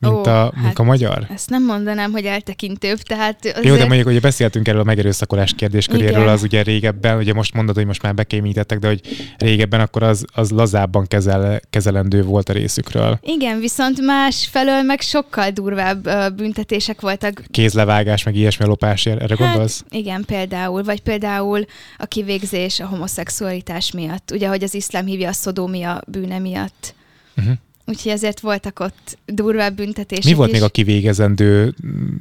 [0.00, 1.26] mint, Ó, a, mint hát a magyar?
[1.34, 3.64] Ezt nem mondanám, hogy eltekintőbb, tehát azért...
[3.64, 6.28] Jó, de mondjuk, hogy beszéltünk erről a megerőszakolás kérdésköréről, Igen.
[6.28, 9.00] az ugye régebben, ugye most mondod, hogy most már bekémítettek, de hogy
[9.38, 13.18] régebben akkor az, az lazábban kezel, kezelendő volt a részükről.
[13.22, 17.42] Igen, viszont más felől meg sokkal durvább uh, büntetések voltak.
[17.50, 19.84] Kézlevágás, meg ilyesmi lopás, erre hát, gondolsz?
[19.90, 21.64] Igen, például, vagy például
[21.96, 26.94] a kivégzés a homoszexualitás miatt, ugye, hogy az iszlám hívja a szodómia bűne miatt.
[27.36, 27.54] Uh-huh.
[27.86, 30.54] Úgyhogy ezért voltak ott durvább büntetések Mi volt is.
[30.54, 32.14] még a kivégezendő mm,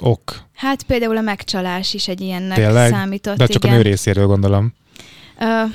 [0.00, 0.42] ok?
[0.54, 2.90] Hát például a megcsalás is egy ilyennek Tényleg?
[2.90, 3.36] számított.
[3.36, 3.74] De csak igen.
[3.74, 4.74] a nő részéről gondolom.
[5.40, 5.70] Uh,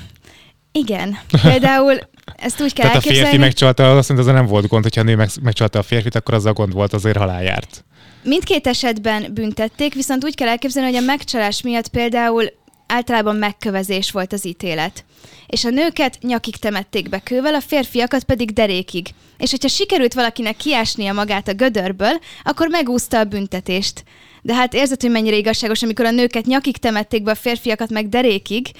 [0.71, 1.17] igen.
[1.41, 1.99] Például
[2.35, 3.45] ezt úgy kell Tehát a férfi elképzelni.
[3.45, 6.33] megcsalta, azt mondta, az nem volt gond, hogyha a nő meg, megcsalta a férfit, akkor
[6.33, 7.83] az a gond volt, azért halál járt.
[8.23, 12.43] Mindkét esetben büntették, viszont úgy kell elképzelni, hogy a megcsalás miatt például
[12.87, 15.05] általában megkövezés volt az ítélet.
[15.47, 19.07] És a nőket nyakig temették be kővel, a férfiakat pedig derékig.
[19.37, 24.03] És hogyha sikerült valakinek kiásnia magát a gödörből, akkor megúszta a büntetést.
[24.41, 28.09] De hát érzed, hogy mennyire igazságos, amikor a nőket nyakig temették be, a férfiakat meg
[28.09, 28.71] derékig.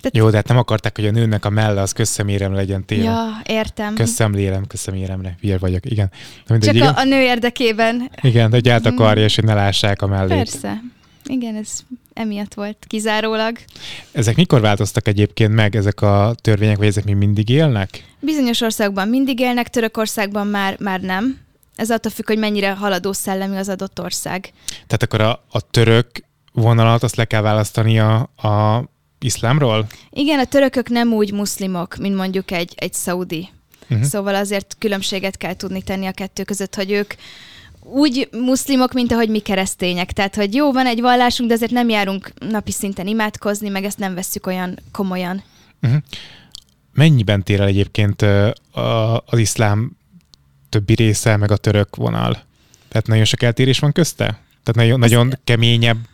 [0.00, 0.16] Tehát...
[0.16, 3.02] Jó, de hát nem akarták, hogy a nőnek a melle az közszemérem legyen téve.
[3.02, 3.94] Ja, értem.
[3.94, 5.36] Közszemlélem, közszeméremre.
[5.40, 6.10] Hülye vagyok, igen.
[6.46, 6.94] De mindegy, Csak igen.
[6.94, 8.10] a, a nő érdekében.
[8.20, 10.36] Igen, hogy át akarja, és hogy ne lássák a mellét.
[10.36, 10.82] Persze.
[11.24, 11.80] Igen, ez
[12.18, 13.58] emiatt volt kizárólag.
[14.12, 18.04] Ezek mikor változtak egyébként meg, ezek a törvények, vagy ezek még mindig élnek?
[18.20, 21.38] Bizonyos országban mindig élnek, Törökországban már, már nem.
[21.76, 24.52] Ez attól függ, hogy mennyire haladó szellemű az adott ország.
[24.86, 26.06] Tehát akkor a, a török
[26.52, 28.84] vonalat azt le kell választani a, a
[29.18, 29.86] iszlámról?
[30.10, 33.48] Igen, a törökök nem úgy muszlimok, mint mondjuk egy, egy szaudi.
[33.90, 34.06] Uh-huh.
[34.06, 37.14] Szóval azért különbséget kell tudni tenni a kettő között, hogy ők
[37.90, 40.12] úgy muszlimok, mint ahogy mi keresztények.
[40.12, 43.98] Tehát, hogy jó, van egy vallásunk, de azért nem járunk napi szinten imádkozni, meg ezt
[43.98, 45.42] nem vesszük olyan komolyan.
[45.82, 46.02] Uh-huh.
[46.92, 48.22] Mennyiben tér el egyébként
[49.24, 49.96] az iszlám
[50.68, 52.42] többi része, meg a török vonal?
[52.88, 54.24] Tehát nagyon sok eltérés van közte?
[54.62, 56.08] Tehát nagyon, nagyon keményebb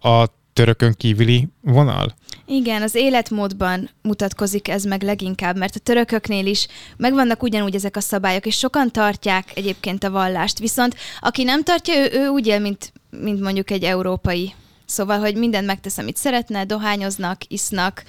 [0.00, 2.14] a törökön kívüli vonal?
[2.52, 8.00] Igen, az életmódban mutatkozik ez meg leginkább, mert a törököknél is megvannak ugyanúgy ezek a
[8.00, 12.58] szabályok, és sokan tartják egyébként a vallást, viszont aki nem tartja, ő, ő úgy él,
[12.58, 14.54] mint, mint mondjuk egy európai.
[14.84, 18.04] Szóval, hogy mindent megtesz, amit szeretne, dohányoznak, isznak,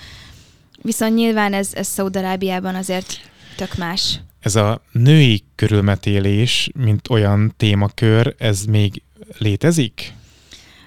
[0.81, 3.19] viszont nyilván ez, ez Szaudarábiában azért
[3.55, 4.19] tök más.
[4.39, 9.01] Ez a női körülmetélés, mint olyan témakör, ez még
[9.37, 10.13] létezik?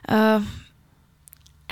[0.09, 0.43] Uh,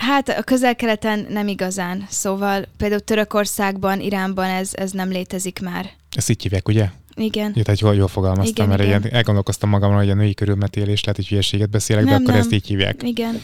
[0.02, 5.90] Hát a közel-keleten nem igazán, szóval például Törökországban, Iránban ez, ez nem létezik már.
[6.16, 6.88] Ezt így hívják, ugye?
[7.14, 7.52] Igen.
[7.54, 9.00] Ja, tehát jól, jól fogalmaztam, igen, mert igen.
[9.00, 12.40] Ilyen, elgondolkoztam magamon, hogy a női körülmetélés, lehet, hogy hülyeséget beszélek, nem, de akkor nem.
[12.40, 13.02] ezt így hívják.
[13.02, 13.40] Igen.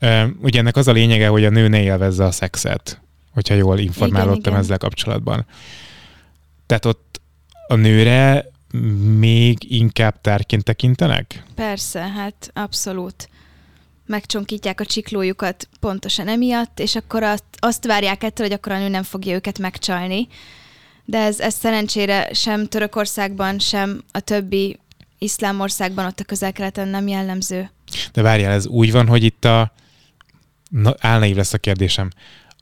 [0.00, 3.00] Uh, ugye ennek az a lényege, hogy a nő ne élvezze a szexet,
[3.32, 5.46] hogyha jól informálódtam igen, ezzel kapcsolatban.
[6.66, 7.20] Tehát ott
[7.66, 8.50] a nőre
[9.18, 11.42] még inkább tárként tekintenek?
[11.54, 13.28] Persze, hát abszolút
[14.06, 18.88] megcsonkítják a csiklójukat pontosan emiatt, és akkor azt, azt várják ettől, hogy akkor a nő
[18.88, 20.28] nem fogja őket megcsalni.
[21.04, 24.78] De ez, ez szerencsére sem Törökországban, sem a többi
[25.18, 27.70] iszlám országban, ott a közel-keleten nem jellemző.
[28.12, 29.72] De várjál, ez úgy van, hogy itt a...
[30.70, 32.10] Na, álnaív lesz a kérdésem.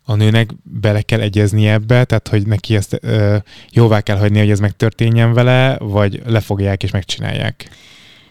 [0.05, 3.37] A nőnek bele kell egyezni ebbe, tehát hogy neki ezt ö,
[3.70, 7.70] jóvá kell hagyni, hogy ez megtörténjen vele, vagy lefogják és megcsinálják?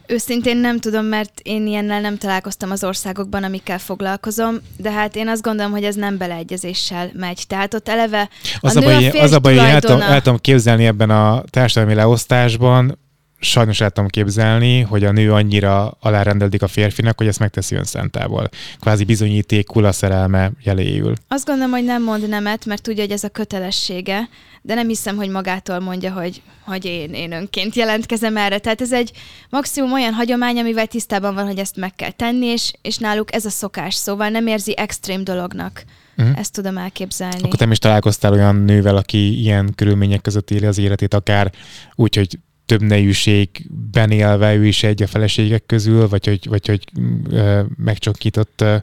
[0.10, 5.28] Őszintén nem tudom, mert én ilyennel nem találkoztam az országokban, amikkel foglalkozom, de hát én
[5.28, 7.44] azt gondolom, hogy ez nem beleegyezéssel megy.
[7.48, 10.40] Tehát ott eleve az a, a baj, az a baj, hogy el tudom, el tudom
[10.40, 12.98] képzelni ebben a társadalmi leosztásban,
[13.40, 18.50] sajnos el tudom képzelni, hogy a nő annyira alárendeldik a férfinak, hogy ezt megteszi önszentából.
[18.80, 21.14] Kvázi bizonyítékul a szerelme jeléül.
[21.28, 24.30] Azt gondolom, hogy nem mond nemet, mert tudja, hogy ez a kötelessége,
[24.62, 28.58] de nem hiszem, hogy magától mondja, hogy, hogy én, én önként jelentkezem erre.
[28.58, 29.12] Tehát ez egy
[29.50, 33.46] maximum olyan hagyomány, amivel tisztában van, hogy ezt meg kell tenni, és, és náluk ez
[33.46, 35.84] a szokás, szóval nem érzi extrém dolognak.
[36.18, 36.40] Uh-huh.
[36.40, 37.44] Ezt tudom elképzelni.
[37.44, 41.52] Akkor te is találkoztál olyan nővel, aki ilyen körülmények között éli az életét, akár
[41.96, 46.84] úgy, hogy több nejűségben élve ő is egy a feleségek közül, vagy hogy, vagy, hogy
[47.30, 48.76] ö, megcsonkított ö,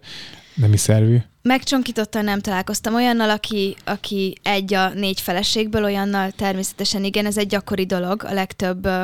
[0.54, 1.16] nemi szervű?
[1.42, 7.46] Megcsonkítottan nem találkoztam olyannal, aki, aki egy a négy feleségből, olyannal természetesen igen, ez egy
[7.46, 9.02] gyakori dolog a legtöbb uh,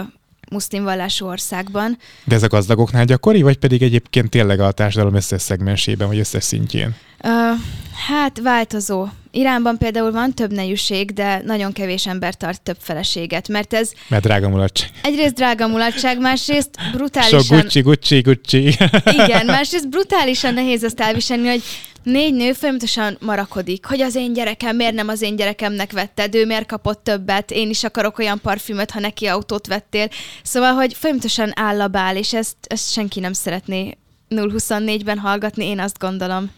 [0.51, 1.99] muszlim vallású országban.
[2.25, 6.45] De ez a gazdagoknál gyakori, vagy pedig egyébként tényleg a társadalom összes szegmensében, vagy összes
[6.45, 6.95] szintjén?
[7.25, 7.61] Uh,
[7.95, 9.07] hát változó.
[9.31, 13.93] Iránban például van több nejűség, de nagyon kevés ember tart több feleséget, mert ez...
[14.09, 14.91] Mert drága mulatság.
[15.03, 17.41] Egyrészt drága mulatság, másrészt brutálisan...
[17.41, 18.75] Sok Gucci, Gucci, Gucci.
[19.05, 21.63] Igen, másrészt brutálisan nehéz azt elviselni, hogy
[22.03, 26.47] négy nő folyamatosan marakodik, hogy az én gyerekem, miért nem az én gyerekemnek vetted, ő
[26.47, 30.09] miért kapott többet, én is akarok olyan parfümöt, ha neki autót vettél.
[30.43, 33.97] Szóval, hogy folyamatosan állabál, és ezt, ezt senki nem szeretné
[34.31, 36.51] 0-24-ben hallgatni, én azt gondolom.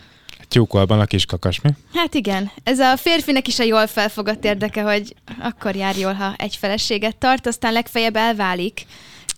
[0.55, 1.71] Tyúkolban a kis kakas, mi?
[1.95, 2.51] Hát igen.
[2.65, 7.17] Ez a férfinek is a jól felfogott érdeke, hogy akkor jár jól, ha egy feleséget
[7.17, 8.87] tart, aztán legfeljebb elválik.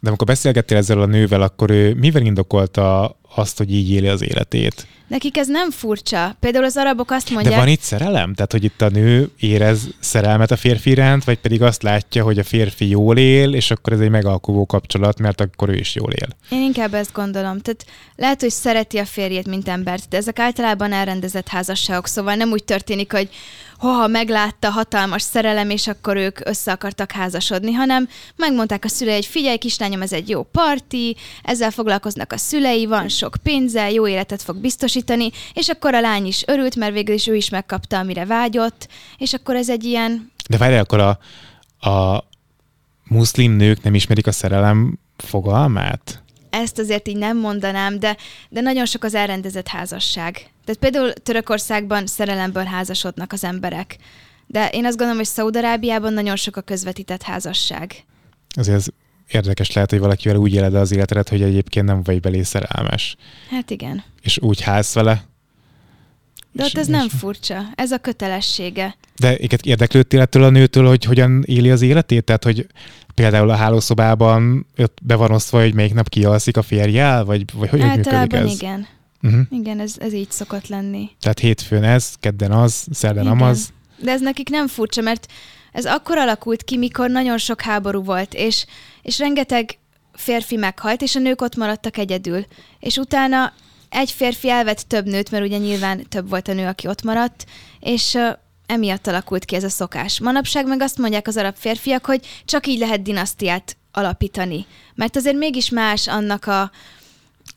[0.01, 4.23] De amikor beszélgettél ezzel a nővel, akkor ő mivel indokolta azt, hogy így éli az
[4.23, 4.87] életét.
[5.09, 6.37] Nekik ez nem furcsa.
[6.41, 7.55] Például az arabok azt mondják...
[7.55, 8.35] De van itt szerelem?
[8.35, 12.39] Tehát, hogy itt a nő érez szerelmet a férfi iránt, vagy pedig azt látja, hogy
[12.39, 16.13] a férfi jól él, és akkor ez egy megalkuvó kapcsolat, mert akkor ő is jól
[16.13, 16.29] él.
[16.51, 17.61] Én inkább ezt gondolom.
[17.61, 22.51] Tehát lehet, hogy szereti a férjét, mint embert, de ezek általában elrendezett házasságok, szóval nem
[22.51, 23.29] úgy történik, hogy
[23.79, 29.27] ha meglátta hatalmas szerelem, és akkor ők össze akartak házasodni, hanem megmondták a szülei, hogy
[29.27, 34.43] figyelj, kislányom, ez egy jó parti, ezzel foglalkoznak a szülei, van sok pénze, jó életet
[34.43, 38.25] fog biztosítani, és akkor a lány is örült, mert végül is ő is megkapta, amire
[38.25, 40.33] vágyott, és akkor ez egy ilyen...
[40.49, 41.19] De várj, akkor a,
[41.91, 42.25] a
[43.05, 46.23] muszlim nők nem ismerik a szerelem fogalmát?
[46.57, 48.17] Ezt azért így nem mondanám, de,
[48.49, 50.33] de nagyon sok az elrendezett házasság.
[50.35, 53.97] Tehát például Törökországban szerelemből házasodnak az emberek.
[54.47, 58.05] De én azt gondolom, hogy Szaudarábiában nagyon sok a közvetített házasság.
[58.57, 58.87] Azért ez
[59.29, 63.17] érdekes lehet, hogy valakivel úgy éled az életedet, hogy egyébként nem vagy belé szerelmes.
[63.51, 64.05] Hát igen.
[64.23, 65.25] És úgy ház vele.
[66.53, 68.97] De ott ez nem furcsa, ez a kötelessége.
[69.17, 72.25] De érdeklődtél ettől a nőtől, hogy hogyan éli az életét?
[72.25, 72.67] Tehát, hogy
[73.17, 77.69] például a hálószobában ott be van osztva, hogy melyik nap kialszik a férjel, vagy, vagy
[77.69, 78.53] hogy Általában ez?
[78.53, 78.87] igen.
[79.23, 79.41] Uh-huh.
[79.51, 81.11] Igen, ez, ez így szokott lenni.
[81.21, 83.73] Tehát hétfőn ez, kedden az, szerdán amaz.
[84.03, 85.27] De ez nekik nem furcsa, mert
[85.73, 88.67] ez akkor alakult ki, mikor nagyon sok háború volt, és,
[89.03, 89.79] és rengeteg
[90.13, 92.45] férfi meghalt, és a nők ott maradtak egyedül.
[92.81, 93.53] És utána
[93.89, 97.45] egy férfi elvett több nőt, mert ugye nyilván több volt a nő, aki ott maradt,
[97.81, 98.19] és
[98.67, 100.21] emiatt alakult ki ez a szokás.
[100.21, 104.67] Manapság meg azt mondják az arab férfiak, hogy csak így lehet dinasztiát alapítani.
[104.95, 106.71] Mert azért mégis más annak a...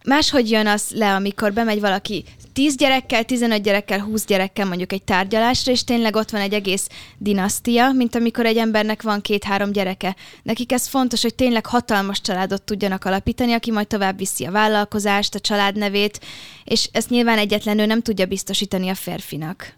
[0.03, 5.03] Máshogy jön az le, amikor bemegy valaki 10 gyerekkel, 15 gyerekkel, 20 gyerekkel mondjuk egy
[5.03, 10.15] tárgyalásra, és tényleg ott van egy egész dinasztia, mint amikor egy embernek van két-három gyereke.
[10.43, 15.35] Nekik ez fontos, hogy tényleg hatalmas családot tudjanak alapítani, aki majd tovább viszi a vállalkozást,
[15.35, 16.19] a családnevét,
[16.63, 19.77] és ezt nyilván egyetlen ő nem tudja biztosítani a férfinak.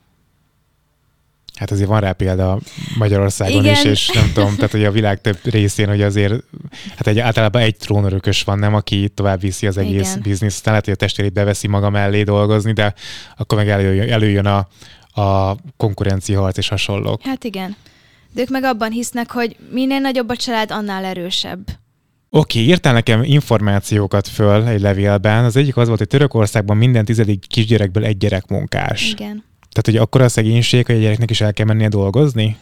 [1.61, 2.59] Hát azért van rá példa
[2.97, 3.73] Magyarországon Igen.
[3.73, 6.33] is, és nem tudom, tehát hogy a világ több részén, hogy azért,
[6.95, 10.21] hát egy, általában egy trónörökös van, nem, aki tovább viszi az egész Igen.
[10.21, 10.65] bizniszt.
[10.65, 12.93] Lehet, hogy a testvérét beveszi maga mellé dolgozni, de
[13.37, 14.67] akkor meg előjön, előjön a,
[15.21, 17.21] a konkurenciaharc és hasonlók.
[17.21, 17.75] Hát igen.
[18.33, 21.59] De ők meg abban hisznek, hogy minél nagyobb a család, annál erősebb.
[22.29, 25.43] Oké, okay, írtál nekem információkat föl egy levélben.
[25.43, 29.11] Az egyik az volt, hogy Törökországban minden tizedik kisgyerekből egy gyerek munkás.
[29.11, 29.49] Igen.
[29.71, 32.57] Tehát, hogy akkor a szegénység, hogy a gyereknek is el kell mennie dolgozni?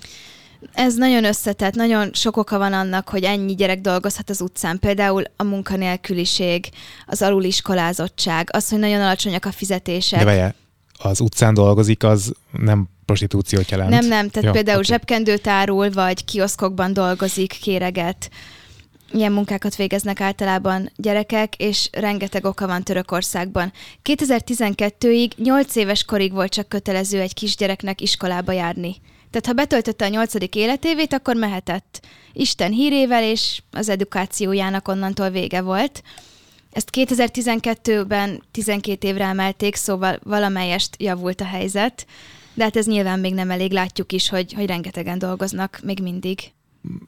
[0.73, 4.79] Ez nagyon összetett, nagyon sok oka van annak, hogy ennyi gyerek dolgozhat az utcán.
[4.79, 6.69] Például a munkanélküliség,
[7.05, 10.19] az aluliskolázottság, az, hogy nagyon alacsonyak a fizetések.
[10.19, 10.55] De várjál,
[10.97, 13.89] az utcán dolgozik, az nem prostitúciót jelent.
[13.89, 14.89] Nem, nem, tehát Jó, például okay.
[14.89, 18.29] zsebkendőt árul, vagy kioszkokban dolgozik, kéreget
[19.11, 23.73] ilyen munkákat végeznek általában gyerekek, és rengeteg oka van Törökországban.
[24.03, 28.95] 2012-ig 8 éves korig volt csak kötelező egy kisgyereknek iskolába járni.
[29.31, 32.05] Tehát ha betöltötte a nyolcadik életévét, akkor mehetett.
[32.33, 36.03] Isten hírével, és az edukációjának onnantól vége volt.
[36.71, 42.05] Ezt 2012-ben 12 évre emelték, szóval valamelyest javult a helyzet,
[42.53, 46.39] de hát ez nyilván még nem elég, látjuk is, hogy, hogy rengetegen dolgoznak még mindig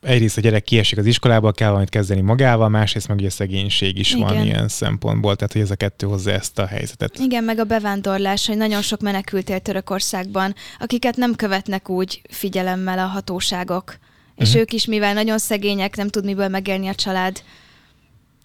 [0.02, 4.14] egyrészt a gyerek kiesik az iskolába, kell valamit kezdeni magával, másrészt meg ugye szegénység is
[4.14, 4.28] Igen.
[4.28, 7.18] van ilyen szempontból, tehát hogy ez a kettő hozza ezt a helyzetet.
[7.20, 13.00] Igen, meg a bevándorlás, hogy nagyon sok menekült él Törökországban, akiket nem követnek úgy figyelemmel
[13.00, 13.98] a hatóságok.
[14.36, 14.62] És uh-huh.
[14.62, 17.44] ők is, mivel nagyon szegények, nem tud miből megélni a család,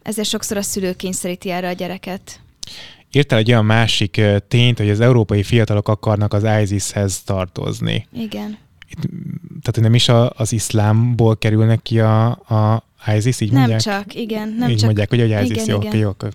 [0.02, 2.40] ezért sokszor a szülő kényszeríti erre a gyereket.
[3.12, 8.06] Írtál egy olyan másik tényt, hogy az európai fiatalok akarnak az ISIS-hez tartozni.
[8.12, 8.58] Igen
[8.90, 9.00] itt,
[9.62, 12.84] tehát nem is a, az iszlámból kerülnek ki a, a
[13.16, 13.80] ISIS, így nem mondják?
[13.80, 14.54] csak, igen.
[14.58, 14.84] Nem így csak.
[14.84, 15.96] mondják, hogy a ISIS, igen, jó, igen.
[15.96, 16.28] jó, akkor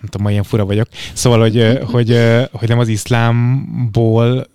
[0.00, 0.88] nem tudom, ilyen fura vagyok.
[1.12, 2.20] Szóval, hogy, hogy,
[2.52, 4.46] hogy nem az iszlámból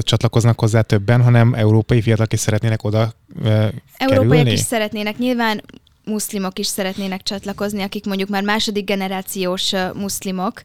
[0.00, 4.52] csatlakoznak hozzá többen, hanem európai fiatalok is szeretnének oda Európaiak kerülni?
[4.52, 5.18] is szeretnének.
[5.18, 5.62] Nyilván
[6.04, 10.62] muszlimok is szeretnének csatlakozni, akik mondjuk már második generációs muszlimok,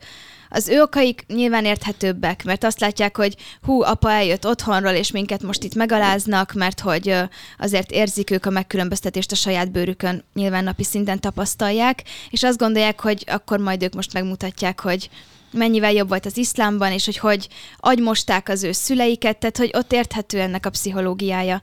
[0.50, 5.44] az ő okaik nyilván érthetőbbek, mert azt látják, hogy hú, apa eljött otthonról, és minket
[5.44, 7.16] most itt megaláznak, mert hogy
[7.58, 13.00] azért érzik ők a megkülönböztetést a saját bőrükön, nyilván napi szinten tapasztalják, és azt gondolják,
[13.00, 15.10] hogy akkor majd ők most megmutatják, hogy
[15.52, 19.94] mennyivel jobb volt az iszlámban, és hogy hogy agymosták az ő szüleiket, tehát hogy ott
[19.94, 21.62] érthető ennek a pszichológiája.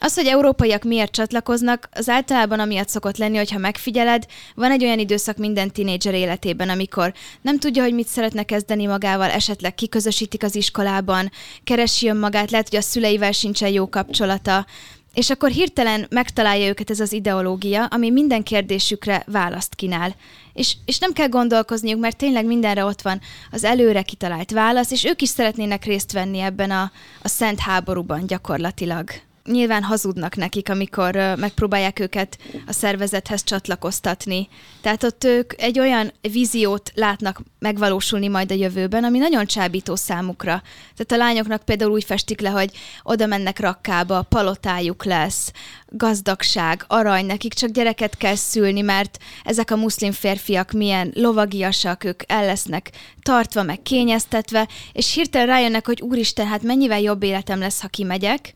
[0.00, 4.98] Az, hogy európaiak miért csatlakoznak, az általában amiatt szokott lenni, hogyha megfigyeled, van egy olyan
[4.98, 10.54] időszak minden tinédzser életében, amikor nem tudja, hogy mit szeretne kezdeni magával, esetleg kiközösítik az
[10.54, 11.30] iskolában,
[11.64, 14.66] keresi önmagát, lehet, hogy a szüleivel sincsen jó kapcsolata,
[15.14, 20.14] És akkor hirtelen megtalálja őket ez az ideológia, ami minden kérdésükre választ kínál.
[20.52, 23.20] És, és nem kell gondolkozniuk, mert tényleg mindenre ott van
[23.50, 26.92] az előre kitalált válasz, és ők is szeretnének részt venni ebben a,
[27.22, 29.10] a szent háborúban gyakorlatilag
[29.50, 34.48] nyilván hazudnak nekik, amikor megpróbálják őket a szervezethez csatlakoztatni.
[34.80, 40.62] Tehát ott ők egy olyan víziót látnak megvalósulni majd a jövőben, ami nagyon csábító számukra.
[40.96, 42.70] Tehát a lányoknak például úgy festik le, hogy
[43.02, 45.52] oda mennek rakkába, palotájuk lesz,
[45.86, 52.22] gazdagság, arany, nekik csak gyereket kell szülni, mert ezek a muszlim férfiak milyen lovagiasak, ők
[52.26, 52.90] el lesznek
[53.22, 58.54] tartva, meg kényeztetve, és hirtelen rájönnek, hogy úristen, hát mennyivel jobb életem lesz, ha kimegyek,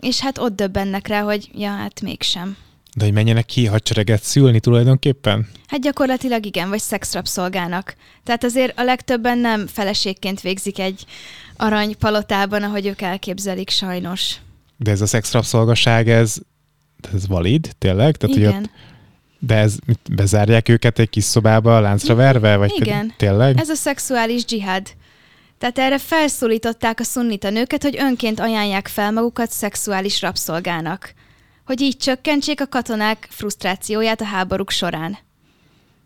[0.00, 2.56] és hát ott döbbennek rá, hogy ja, hát mégsem.
[2.96, 5.48] De hogy menjenek ki hadsereget szülni tulajdonképpen?
[5.66, 7.96] Hát gyakorlatilag igen, vagy szexrabszolgának.
[8.24, 11.04] Tehát azért a legtöbben nem feleségként végzik egy
[11.56, 14.34] aranypalotában, ahogy ők elképzelik sajnos.
[14.76, 16.36] De ez a szexrabszolgaság, ez,
[17.14, 18.16] ez valid, tényleg?
[18.16, 18.52] Tehát, igen.
[18.52, 18.70] Hogy ott,
[19.38, 19.76] de ez,
[20.10, 22.56] bezárják őket egy kis szobába láncra verve?
[22.56, 23.00] Vagy igen.
[23.00, 23.58] Pedig, tényleg?
[23.58, 24.86] Ez a szexuális dzsihád.
[25.58, 31.14] Tehát erre felszólították a szunnita nőket, hogy önként ajánlják fel magukat szexuális rabszolgának,
[31.66, 35.18] hogy így csökkentsék a katonák frusztrációját a háborúk során.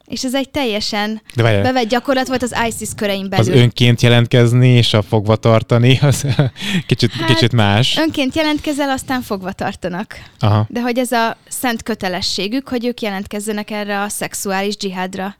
[0.06, 3.52] És ez egy teljesen De bevett gyakorlat volt az ISIS körein belül.
[3.52, 6.26] Az önként jelentkezni és a fogva tartani, az
[6.86, 7.96] kicsit, hát, kicsit más.
[7.98, 10.16] Önként jelentkezel, aztán fogva tartanak.
[10.38, 10.66] Aha.
[10.68, 15.36] De hogy ez a szent kötelességük, hogy ők jelentkezzenek erre a szexuális dzsihádra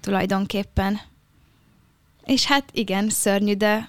[0.00, 1.00] tulajdonképpen.
[2.26, 3.88] És hát igen, szörnyű, de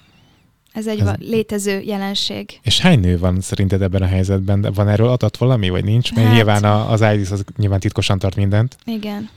[0.72, 1.10] ez egy ez...
[1.18, 2.60] létező jelenség.
[2.62, 4.60] És hány nő van szerinted ebben a helyzetben?
[4.60, 6.12] De van erről adat valami, vagy nincs?
[6.12, 6.34] Mert hát...
[6.34, 8.76] nyilván az ISIS az nyilván titkosan tart mindent.
[8.84, 9.30] Igen.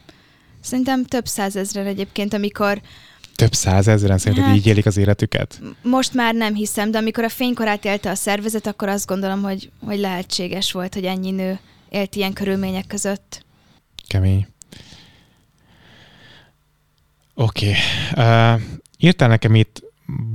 [0.61, 2.81] Szerintem több százezren egyébként, amikor
[3.35, 5.61] több százezren szerinted hát, így élik az életüket?
[5.83, 9.71] Most már nem hiszem, de amikor a fénykorát élte a szervezet, akkor azt gondolom, hogy,
[9.85, 13.45] hogy lehetséges volt, hogy ennyi nő élt ilyen körülmények között.
[14.07, 14.47] Kemény.
[17.33, 17.75] Oké.
[18.15, 18.55] Okay.
[18.55, 18.61] Uh,
[19.01, 19.83] Írtál nekem itt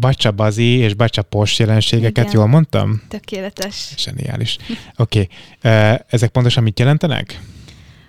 [0.00, 2.36] bacsabazi és bacsapos jelenségeket, Igen.
[2.36, 3.02] jól mondtam?
[3.08, 3.94] Tökéletes.
[3.96, 4.56] Zseniális.
[4.96, 5.28] Oké.
[5.60, 5.98] Okay.
[6.08, 7.40] Ezek pontosan mit jelentenek?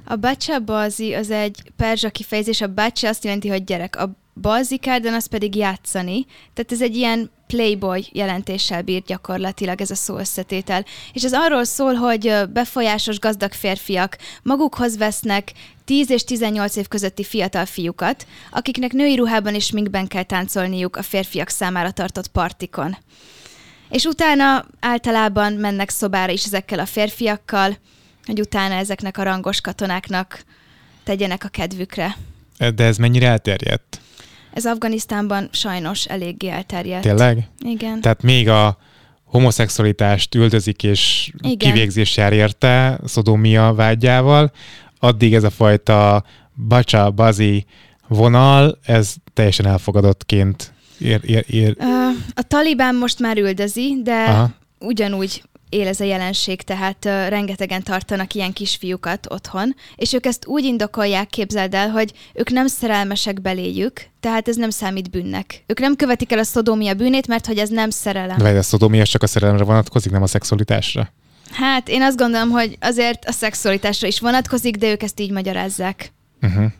[0.05, 3.95] A bacsabazi az egy perzsa kifejezés, a bacsa azt jelenti, hogy gyerek.
[3.95, 6.25] A balzikárdan az pedig játszani.
[6.53, 10.85] Tehát ez egy ilyen playboy jelentéssel bír gyakorlatilag ez a szó összetétel.
[11.13, 15.51] És ez arról szól, hogy befolyásos gazdag férfiak magukhoz vesznek
[15.87, 21.01] 10 és 18 év közötti fiatal fiúkat, akiknek női ruhában és minkben kell táncolniuk a
[21.01, 22.97] férfiak számára tartott partikon.
[23.89, 27.77] És utána általában mennek szobára is ezekkel a férfiakkal,
[28.25, 30.43] hogy utána ezeknek a rangos katonáknak
[31.03, 32.17] tegyenek a kedvükre.
[32.75, 34.01] De ez mennyire elterjedt?
[34.53, 37.03] Ez Afganisztánban sajnos eléggé elterjedt.
[37.03, 37.49] Tényleg?
[37.59, 38.01] Igen.
[38.01, 38.77] Tehát még a
[39.23, 41.57] homoszexualitást üldözik és Igen.
[41.57, 44.51] kivégzés jár érte szodomia vágyával,
[44.99, 46.23] addig ez a fajta
[46.67, 47.65] bacsa, bazi
[48.07, 51.77] vonal, ez teljesen elfogadottként ér, ér, ér.
[52.33, 54.49] A talibán most már üldözi, de Aha.
[54.79, 60.45] ugyanúgy él ez a jelenség, tehát uh, rengetegen tartanak ilyen kisfiúkat otthon, és ők ezt
[60.45, 65.63] úgy indokolják, képzeld el, hogy ők nem szerelmesek beléjük, tehát ez nem számít bűnnek.
[65.65, 68.37] Ők nem követik el a szodómia bűnét, mert hogy ez nem szerelem.
[68.37, 71.11] De a szodómia csak a szerelemre vonatkozik, nem a szexualitásra?
[71.51, 76.11] Hát én azt gondolom, hogy azért a szexualitásra is vonatkozik, de ők ezt így magyarázzák.
[76.41, 76.71] Uh-huh.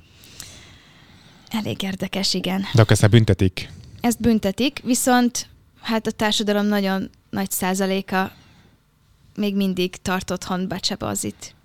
[1.50, 2.66] Elég érdekes, igen.
[2.74, 3.70] De akkor ezt büntetik?
[4.02, 5.48] Ezt büntetik, viszont
[5.82, 8.32] hát a társadalom nagyon nagy százaléka
[9.36, 11.56] még mindig tart otthon becsebazit.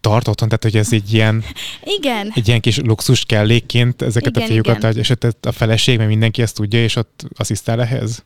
[0.00, 1.44] Tart otthon, tehát hogy ez egy ilyen,
[1.98, 2.32] igen.
[2.34, 4.96] egy ilyen kis luxus kellékként ezeket igen, a fiúkat, igen.
[4.96, 8.24] és a feleség, mert mindenki ezt tudja, és ott asszisztál ehhez?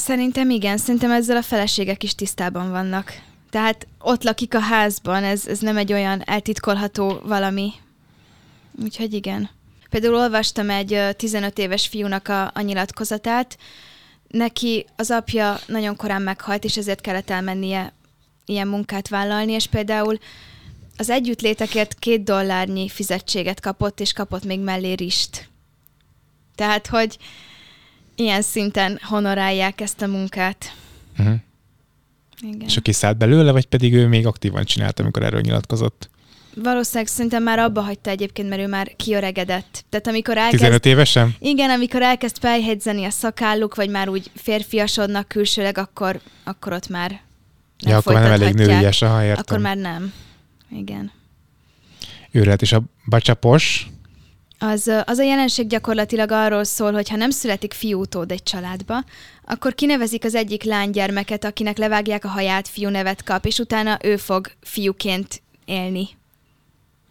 [0.00, 3.20] Szerintem igen, szerintem ezzel a feleségek is tisztában vannak.
[3.50, 7.72] Tehát ott lakik a házban, ez, ez nem egy olyan eltitkolható valami.
[8.82, 9.50] Úgyhogy igen.
[9.90, 13.58] Például olvastam egy 15 éves fiúnak a, a nyilatkozatát,
[14.28, 17.92] neki az apja nagyon korán meghalt, és ezért kellett elmennie
[18.44, 20.18] ilyen munkát vállalni, és például
[20.96, 25.48] az együttlétekért két dollárnyi fizetséget kapott, és kapott még mellé rist.
[26.54, 27.18] Tehát, hogy
[28.20, 30.72] ilyen szinten honorálják ezt a munkát.
[31.18, 31.34] Uh-huh.
[32.42, 32.68] Igen.
[32.68, 36.10] És aki szállt belőle, vagy pedig ő még aktívan csinálta, amikor erről nyilatkozott?
[36.54, 39.84] Valószínűleg szerintem már abba hagyta egyébként, mert ő már kiöregedett.
[39.88, 40.62] Tehát amikor elkezd...
[40.62, 41.34] 15 évesen?
[41.38, 47.10] Igen, amikor elkezd felhegyzeni a szakálluk, vagy már úgy férfiasodnak külsőleg, akkor, akkor ott már
[47.78, 49.42] nem Ja, akkor már nem elég nőies, aha, értem.
[49.46, 50.12] Akkor már nem.
[50.70, 51.12] Igen.
[52.30, 53.90] Ő és a bacsapos,
[54.62, 59.04] az, az a jelenség gyakorlatilag arról szól, hogy ha nem születik fiútód egy családba,
[59.44, 64.16] akkor kinevezik az egyik lánygyermeket, akinek levágják a haját, fiú nevet kap, és utána ő
[64.16, 66.08] fog fiúként élni.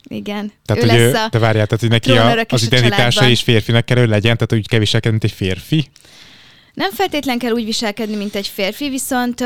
[0.07, 0.51] Igen.
[0.65, 3.41] Tehát, ő hogy lesz ő, a de várjál, tehát, hogy neki a, az identitása is
[3.41, 5.89] férfinek kell, hogy legyen, tehát úgy kell viselkedni, mint egy férfi?
[6.73, 9.43] Nem feltétlen kell úgy viselkedni, mint egy férfi, viszont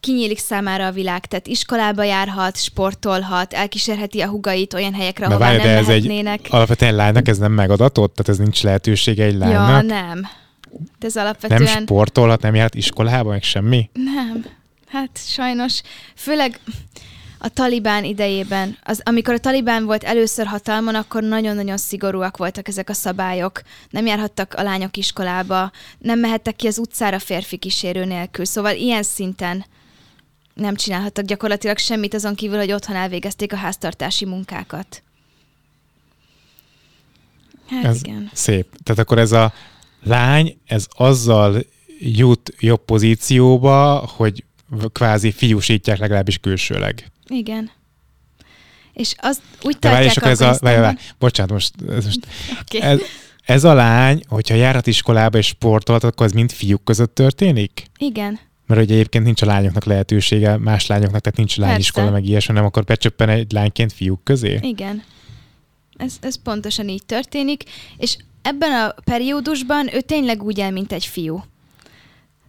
[0.00, 5.56] kinyílik számára a világ, tehát iskolába járhat, sportolhat, elkísérheti a hugait olyan helyekre, ahol nem
[5.56, 6.40] de ez mehetnének.
[6.44, 8.14] egy alapvetően lánynak ez nem megadatott?
[8.14, 9.68] Tehát ez nincs lehetősége egy lánynak?
[9.68, 10.26] Ja, nem.
[10.98, 11.62] De ez alapvetően...
[11.62, 13.90] Nem sportolhat, nem járt iskolába, meg semmi?
[13.92, 14.44] Nem.
[14.86, 15.80] Hát sajnos,
[16.14, 16.60] főleg
[17.38, 22.88] a talibán idejében, az, amikor a talibán volt először hatalmon, akkor nagyon-nagyon szigorúak voltak ezek
[22.88, 23.62] a szabályok.
[23.90, 28.44] Nem járhattak a lányok iskolába, nem mehettek ki az utcára férfi kísérő nélkül.
[28.44, 29.64] Szóval ilyen szinten
[30.60, 35.02] nem csinálhattak gyakorlatilag semmit azon kívül, hogy otthon elvégezték a háztartási munkákat.
[37.68, 38.30] Hát ez igen.
[38.32, 38.66] Szép.
[38.82, 39.52] Tehát akkor ez a
[40.02, 41.64] lány, ez azzal
[41.98, 44.44] jut jobb pozícióba, hogy
[44.92, 47.10] kvázi fiúsítják legalábbis külsőleg.
[47.26, 47.70] Igen.
[48.92, 52.26] És az úgy De akkor ez a, várj, várj, bocsánat, most, ez, most
[52.60, 52.80] okay.
[52.80, 53.00] ez,
[53.44, 57.86] ez a lány, hogyha járhat iskolába és sportolt, akkor az mind fiúk között történik?
[57.98, 58.38] Igen.
[58.70, 62.20] Mert hogy egyébként nincs a lányoknak lehetősége, más lányoknak, tehát nincs lányiskola, Persze.
[62.20, 64.58] meg ilyesmi, nem akkor becsöppen egy lányként fiúk közé?
[64.62, 65.02] Igen.
[65.96, 67.64] Ez, ez pontosan így történik,
[67.96, 71.44] és ebben a periódusban ő tényleg úgy el, mint egy fiú.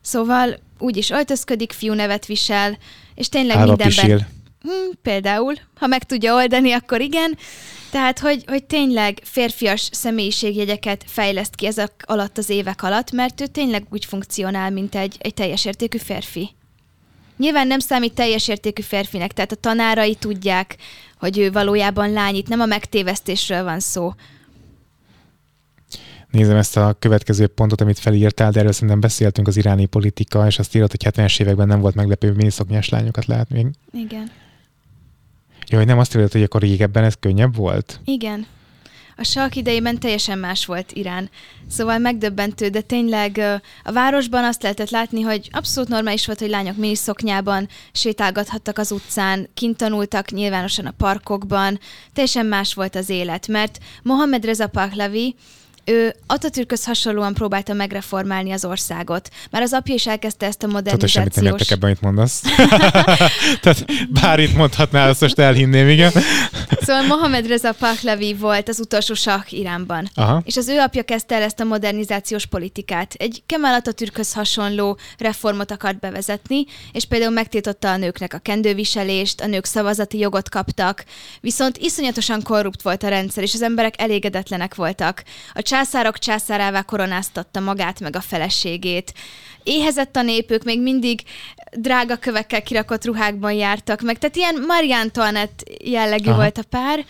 [0.01, 2.77] Szóval úgy is öltözködik, fiú nevet visel,
[3.15, 4.05] és tényleg Álva mindenben...
[4.05, 4.27] Pisil.
[4.61, 7.37] Hmm, például, ha meg tudja oldani, akkor igen.
[7.91, 13.45] Tehát, hogy, hogy tényleg férfias személyiségjegyeket fejleszt ki ezek alatt az évek alatt, mert ő
[13.45, 16.49] tényleg úgy funkcionál, mint egy, egy teljes értékű férfi.
[17.37, 20.75] Nyilván nem számít teljes értékű férfinek, tehát a tanárai tudják,
[21.19, 24.13] hogy ő valójában lány, itt nem a megtévesztésről van szó.
[26.29, 30.59] Nézem ezt a következő pontot, amit felírtál, de erről szerintem beszéltünk az iráni politika, és
[30.59, 33.71] azt írott, hogy 70-es években nem volt meglepő, miniszoknyás lányokat látni.
[33.93, 34.31] Igen.
[35.77, 37.99] Hogy nem azt írod, hogy akkor régebben ez könnyebb volt?
[38.05, 38.45] Igen.
[39.17, 41.29] A salk idejében teljesen más volt Irán.
[41.69, 46.77] Szóval megdöbbentő, de tényleg a városban azt lehetett látni, hogy abszolút normális volt, hogy lányok
[46.77, 51.79] miniszoknyában sétálgathattak az utcán, kint tanultak nyilvánosan a parkokban.
[52.13, 55.35] Teljesen más volt az élet, mert Mohamed Reza Pahlavi
[55.91, 59.29] ő Atatürkhöz hasonlóan próbálta megreformálni az országot.
[59.51, 61.11] Már az apja is elkezdte ezt a modernizációs...
[61.11, 62.41] Tudod, semmit nem értek ebben, amit mondasz.
[63.61, 63.85] Tehát
[64.21, 66.11] bár itt mondhatnál, azt most elhinném, igen.
[66.81, 70.09] Szóval Mohamed Reza Pahlavi volt az utolsó sah Iránban.
[70.15, 70.41] Aha.
[70.45, 73.13] És az ő apja kezdte el ezt a modernizációs politikát.
[73.13, 79.47] Egy Kemal Atatürkhöz hasonló reformot akart bevezetni, és például megtiltotta a nőknek a kendőviselést, a
[79.47, 81.03] nők szavazati jogot kaptak,
[81.41, 85.23] viszont iszonyatosan korrupt volt a rendszer, és az emberek elégedetlenek voltak.
[85.53, 89.13] A császárok császárává koronáztatta magát meg a feleségét.
[89.63, 91.21] Éhezett a népük, még mindig
[91.71, 94.17] drága kövekkel kirakott ruhákban jártak meg.
[94.17, 96.35] Tehát ilyen Marie Antoinette jellegű Aha.
[96.35, 97.05] volt a pár.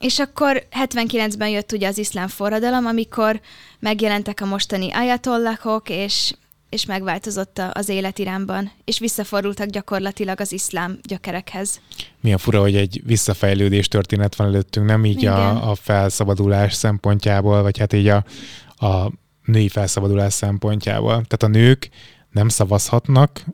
[0.00, 3.40] És akkor 79-ben jött ugye az iszlám forradalom, amikor
[3.78, 6.32] megjelentek a mostani ajatollahok, és,
[6.72, 11.80] és megváltozott az élet Iránban, és visszafordultak gyakorlatilag az iszlám gyökerekhez.
[12.20, 17.78] Milyen fura, hogy egy visszafejlődés történet van előttünk, nem így a, a felszabadulás szempontjából, vagy
[17.78, 18.24] hát így a,
[18.86, 19.12] a
[19.44, 21.10] női felszabadulás szempontjából.
[21.10, 21.88] Tehát a nők
[22.30, 23.44] nem szavazhatnak.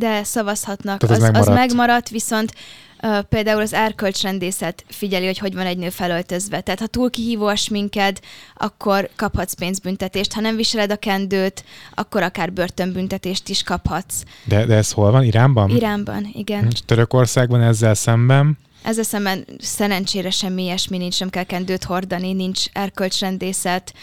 [0.00, 0.98] De szavazhatnak.
[0.98, 1.48] Tehát az, az, megmaradt.
[1.48, 2.54] az megmaradt, viszont
[3.02, 6.60] uh, például az erkölcsrendészet figyeli, hogy hogy van egy nő felöltözve.
[6.60, 8.20] Tehát ha túl kihívó a sminked,
[8.54, 10.32] akkor kaphatsz pénzbüntetést.
[10.32, 14.22] Ha nem viseled a kendőt, akkor akár börtönbüntetést is kaphatsz.
[14.44, 15.24] De, de ez hol van?
[15.24, 15.70] Iránban?
[15.70, 16.72] Iránban, igen.
[16.86, 18.58] Törökországban ezzel szemben?
[18.82, 23.94] Ezzel szemben szerencsére semmi ilyesmi nincs, nem kell kendőt hordani, nincs erkölcsrendészet,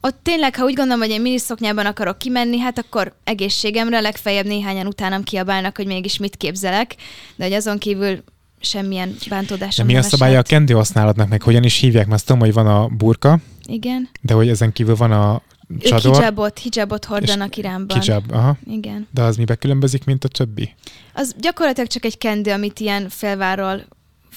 [0.00, 4.86] ott tényleg, ha úgy gondolom, hogy én miniszoknyában akarok kimenni, hát akkor egészségemre legfeljebb néhányan
[4.86, 6.94] utánam kiabálnak, hogy mégis mit képzelek,
[7.36, 8.22] de hogy azon kívül
[8.60, 12.06] semmilyen bántódásom de mi a szabálya a kendő használatnak, meg hogyan is hívják?
[12.06, 14.08] Mert azt tudom, hogy van a burka, igen.
[14.20, 15.42] De hogy ezen kívül van a
[15.78, 16.10] csador.
[16.10, 18.00] Ők hijabot, hijabot hordanak Iránban.
[18.00, 18.56] Hijab, aha.
[18.70, 19.08] Igen.
[19.10, 20.74] De az mibe különbözik, mint a többi?
[21.12, 23.86] Az gyakorlatilag csak egy kendő, amit ilyen felváról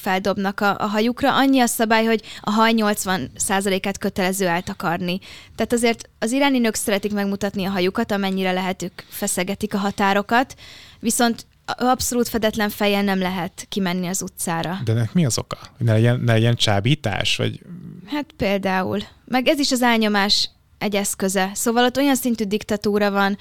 [0.02, 1.36] feldobnak a, a hajukra.
[1.36, 5.18] Annyi a szabály, hogy a haj 80%-át kötelező eltakarni.
[5.54, 10.54] Tehát azért az iráni nők szeretik megmutatni a hajukat, amennyire lehet ők feszegetik a határokat,
[11.00, 14.78] viszont abszolút fedetlen fejjel nem lehet kimenni az utcára.
[14.84, 15.58] De ennek mi az oka?
[15.78, 17.36] Ne legyen, ne legyen csábítás?
[17.36, 17.60] Vagy...
[18.06, 19.00] Hát például.
[19.24, 21.50] Meg ez is az elnyomás egy eszköze.
[21.54, 23.38] Szóval ott olyan szintű diktatúra van,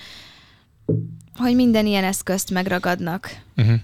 [1.35, 3.35] hogy minden ilyen eszközt megragadnak.
[3.57, 3.79] Uh-huh.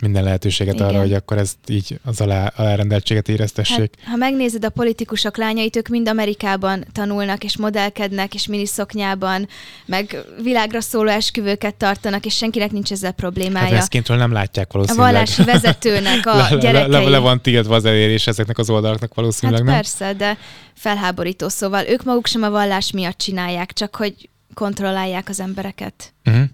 [0.00, 0.86] Minden lehetőséget Igen.
[0.86, 3.94] arra, hogy akkor ezt így az alá, alárendeltséget éreztessék.
[4.00, 9.48] Hát, ha megnézed a politikusok lányait, ők mind Amerikában tanulnak, és modellkednek, és miniszoknyában,
[9.86, 13.66] meg világra szóló esküvőket tartanak, és senkinek nincs ezzel problémája.
[13.66, 15.08] Hát veszkintről nem látják valószínűleg.
[15.08, 16.90] A vallási vezetőnek a le, gyerekei.
[16.90, 19.80] Le, le, le van tiltva az elérés ezeknek az oldalaknak valószínűleg, hát nem?
[19.80, 20.38] persze, de
[20.74, 26.14] felháborító, szóval ők maguk sem a vallás miatt csinálják, csak hogy kontrollálják az embereket.
[26.24, 26.44] Uh-huh.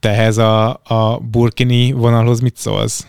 [0.00, 3.06] Te ehhez a, a burkini vonalhoz mit szólsz?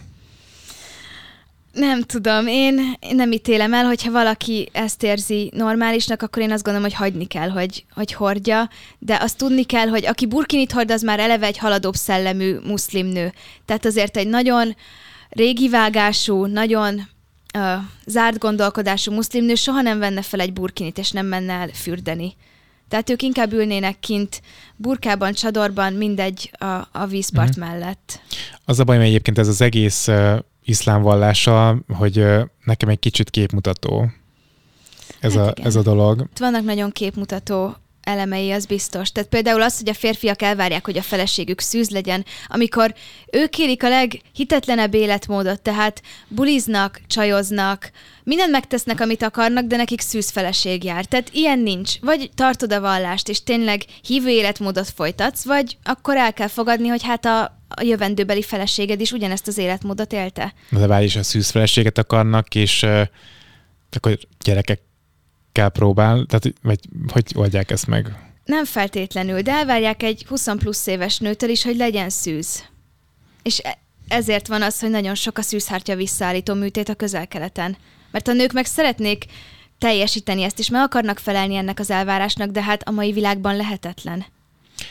[1.72, 6.90] Nem tudom, én nem ítélem el, hogyha valaki ezt érzi normálisnak, akkor én azt gondolom,
[6.90, 8.70] hogy hagyni kell, hogy, hogy hordja,
[9.00, 13.06] de azt tudni kell, hogy aki burkinit hord, az már eleve egy haladóbb szellemű muszlim
[13.06, 13.34] nő.
[13.66, 14.76] Tehát azért egy nagyon
[15.30, 17.08] régi vágású, nagyon
[17.58, 17.64] uh,
[18.06, 22.36] zárt gondolkodású muszlim nő soha nem venne fel egy burkinit, és nem menne el fürdeni.
[22.90, 24.42] Tehát ők inkább ülnének kint
[24.76, 27.66] burkában, csadorban, mindegy a, a vízpart uh-huh.
[27.66, 28.22] mellett.
[28.66, 33.00] Az a baj, hogy egyébként ez az egész uh, iszlám vallása, hogy uh, nekem egy
[33.00, 34.12] kicsit képmutató
[35.20, 36.20] ez, hát a, ez a dolog.
[36.32, 37.76] Itt vannak nagyon képmutató
[38.10, 39.12] elemei, az biztos.
[39.12, 42.93] Tehát például az, hogy a férfiak elvárják, hogy a feleségük szűz legyen, amikor
[43.32, 47.91] ők kérik a leghitetlenebb életmódot, tehát buliznak, csajoznak,
[48.24, 51.05] mindent megtesznek, amit akarnak, de nekik szűz feleség jár.
[51.05, 51.99] Tehát ilyen nincs.
[52.01, 57.03] Vagy tartod a vallást, és tényleg hívő életmódot folytatsz, vagy akkor el kell fogadni, hogy
[57.03, 60.53] hát a, a jövendőbeli feleséged is ugyanezt az életmódot élte.
[60.70, 63.01] De várj is a szűz feleséget akarnak, és uh,
[63.91, 64.82] akkor gyerekek
[65.60, 66.80] kell próbál, tehát vagy
[67.12, 68.32] hogy oldják ezt meg?
[68.45, 72.64] Nem feltétlenül, de elvárják egy 20 plusz éves nőtől is, hogy legyen szűz.
[73.41, 77.78] És e- ezért van az, hogy nagyon sok a szűzhártya visszaállító műtét a közel-keleten.
[78.12, 79.26] Mert a nők meg szeretnék
[79.78, 84.26] teljesíteni ezt is, meg akarnak felelni ennek az elvárásnak, de hát a mai világban lehetetlen.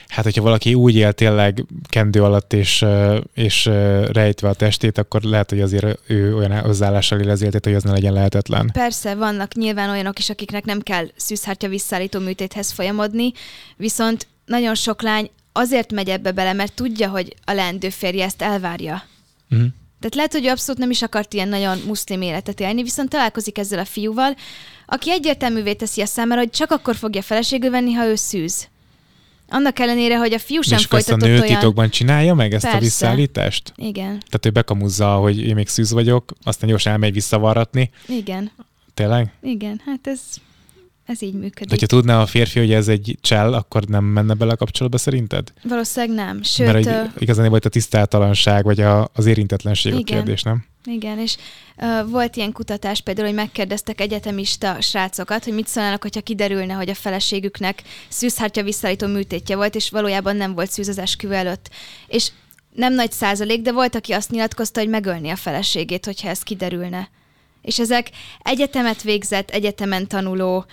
[0.08, 2.84] Hát, hogyha valaki úgy él tényleg kendő alatt és,
[3.34, 3.64] és
[4.12, 7.82] rejtve a testét, akkor lehet, hogy azért ő olyan hozzáállással él az életét, hogy az
[7.82, 8.70] ne legyen lehetetlen.
[8.72, 13.32] Persze, vannak nyilván olyanok is, akiknek nem kell szűzhártya visszaállító műtéthez folyamodni,
[13.76, 18.42] viszont nagyon sok lány azért megy ebbe bele, mert tudja, hogy a leendő férje ezt
[18.42, 19.02] elvárja.
[19.50, 19.68] Uh-huh.
[20.00, 23.58] Tehát lehet, hogy ő abszolút nem is akart ilyen nagyon muszlim életet élni, viszont találkozik
[23.58, 24.36] ezzel a fiúval,
[24.86, 28.68] aki egyértelművé teszi a számára, hogy csak akkor fogja feleségül venni, ha ő szűz.
[29.48, 31.46] Annak ellenére, hogy a fiú sem és folytatott a nő olyan...
[31.46, 32.78] titokban csinálja meg ezt Persze.
[32.78, 33.72] a visszaállítást?
[33.76, 34.06] Igen.
[34.06, 37.90] Tehát ő bekamuzza, hogy én még szűz vagyok, aztán gyorsan elmegy visszavarratni.
[38.06, 38.50] Igen.
[38.94, 39.32] Tényleg?
[39.42, 40.20] Igen, hát ez,
[41.08, 41.68] ez így működik.
[41.68, 44.98] De hogyha tudná a férfi, hogy ez egy csell, akkor nem menne bele a kapcsolatba
[44.98, 45.52] szerinted?
[45.62, 46.42] Valószínűleg nem.
[46.42, 50.02] Sőt, Mert hogy igazán volt a tisztátalanság, vagy a, az érintetlenség igen.
[50.02, 50.64] a kérdés, nem?
[50.84, 51.36] Igen, és
[51.76, 56.90] uh, volt ilyen kutatás például, hogy megkérdeztek egyetemista srácokat, hogy mit szólnának, hogyha kiderülne, hogy
[56.90, 61.70] a feleségüknek szűzhártya visszaállító műtétje volt, és valójában nem volt szűz az esküvő előtt.
[62.06, 62.30] És
[62.74, 67.10] nem nagy százalék, de volt, aki azt nyilatkozta, hogy megölni a feleségét, hogyha ez kiderülne.
[67.62, 68.10] És ezek
[68.42, 70.66] egyetemet végzett, egyetemen tanuló,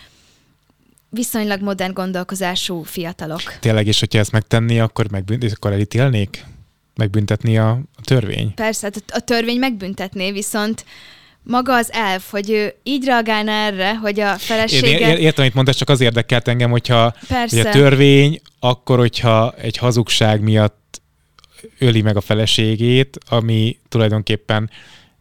[1.16, 3.42] viszonylag modern gondolkozású fiatalok.
[3.60, 6.46] Tényleg, és hogyha ezt megtenni, akkor, megbűnt, akkor elítélnék?
[6.96, 8.54] megbüntetni a, a törvény.
[8.54, 10.86] Persze, hát a törvény megbüntetné, viszont
[11.44, 15.12] maga az elf, hogy ő így reagálna erre, hogy a felesége...
[15.12, 17.58] Én értem, amit mondasz, csak az érdekelt engem, hogyha Persze.
[17.58, 21.02] hogy a törvény, akkor, hogyha egy hazugság miatt
[21.80, 24.70] öli meg a feleségét, ami tulajdonképpen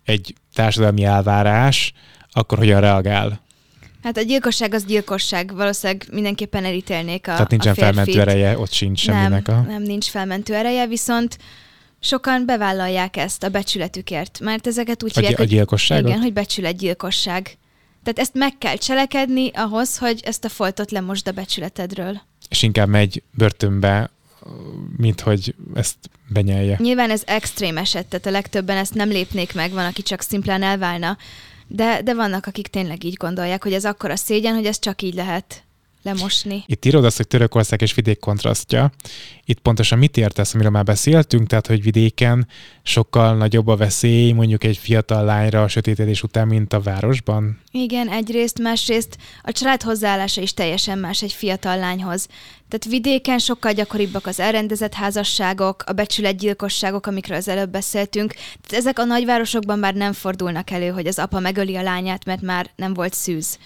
[0.05, 1.93] egy társadalmi elvárás,
[2.33, 3.44] akkor hogyan reagál?
[4.05, 8.73] Hát a gyilkosság az gyilkosság, valószínűleg mindenképpen elítélnék a Tehát nincsen a felmentő ereje, ott
[8.73, 9.61] sincs semminek nem, a...
[9.61, 11.39] Nem, nincs felmentő ereje, viszont
[12.01, 16.09] sokan bevállalják ezt a becsületükért, mert ezeket úgy hívják, a gyilkosságot?
[16.09, 17.57] Igen, hogy becsületgyilkosság.
[18.03, 22.21] Tehát ezt meg kell cselekedni ahhoz, hogy ezt a foltot lemosd a becsületedről.
[22.49, 24.11] És inkább megy börtönbe,
[24.97, 25.97] mint hogy ezt
[26.29, 26.77] benyelje.
[26.81, 30.63] Nyilván ez extrém eset, tehát a legtöbben ezt nem lépnék meg, van, aki csak szimplán
[30.63, 31.17] elválna,
[31.67, 35.15] de, de vannak, akik tényleg így gondolják, hogy ez akkora szégyen, hogy ez csak így
[35.15, 35.65] lehet
[36.05, 36.65] lemosni.
[36.67, 38.93] Itt írod azt, hogy Törökország és vidék kontrasztja.
[39.45, 42.47] Itt pontosan mit értesz, amiről már beszéltünk, tehát hogy vidéken
[42.83, 47.61] sokkal nagyobb a veszély mondjuk egy fiatal lányra a sötétedés után, mint a városban?
[47.71, 52.29] Igen, egyrészt, másrészt a család hozzáállása is teljesen más egy fiatal lányhoz.
[52.69, 58.33] Tehát vidéken sokkal gyakoribbak az elrendezett házasságok, a becsületgyilkosságok, amikről az előbb beszéltünk.
[58.33, 62.43] Tehát ezek a nagyvárosokban már nem fordulnak elő, hogy az apa megöli a lányát, mert
[62.43, 63.59] már nem volt szűz.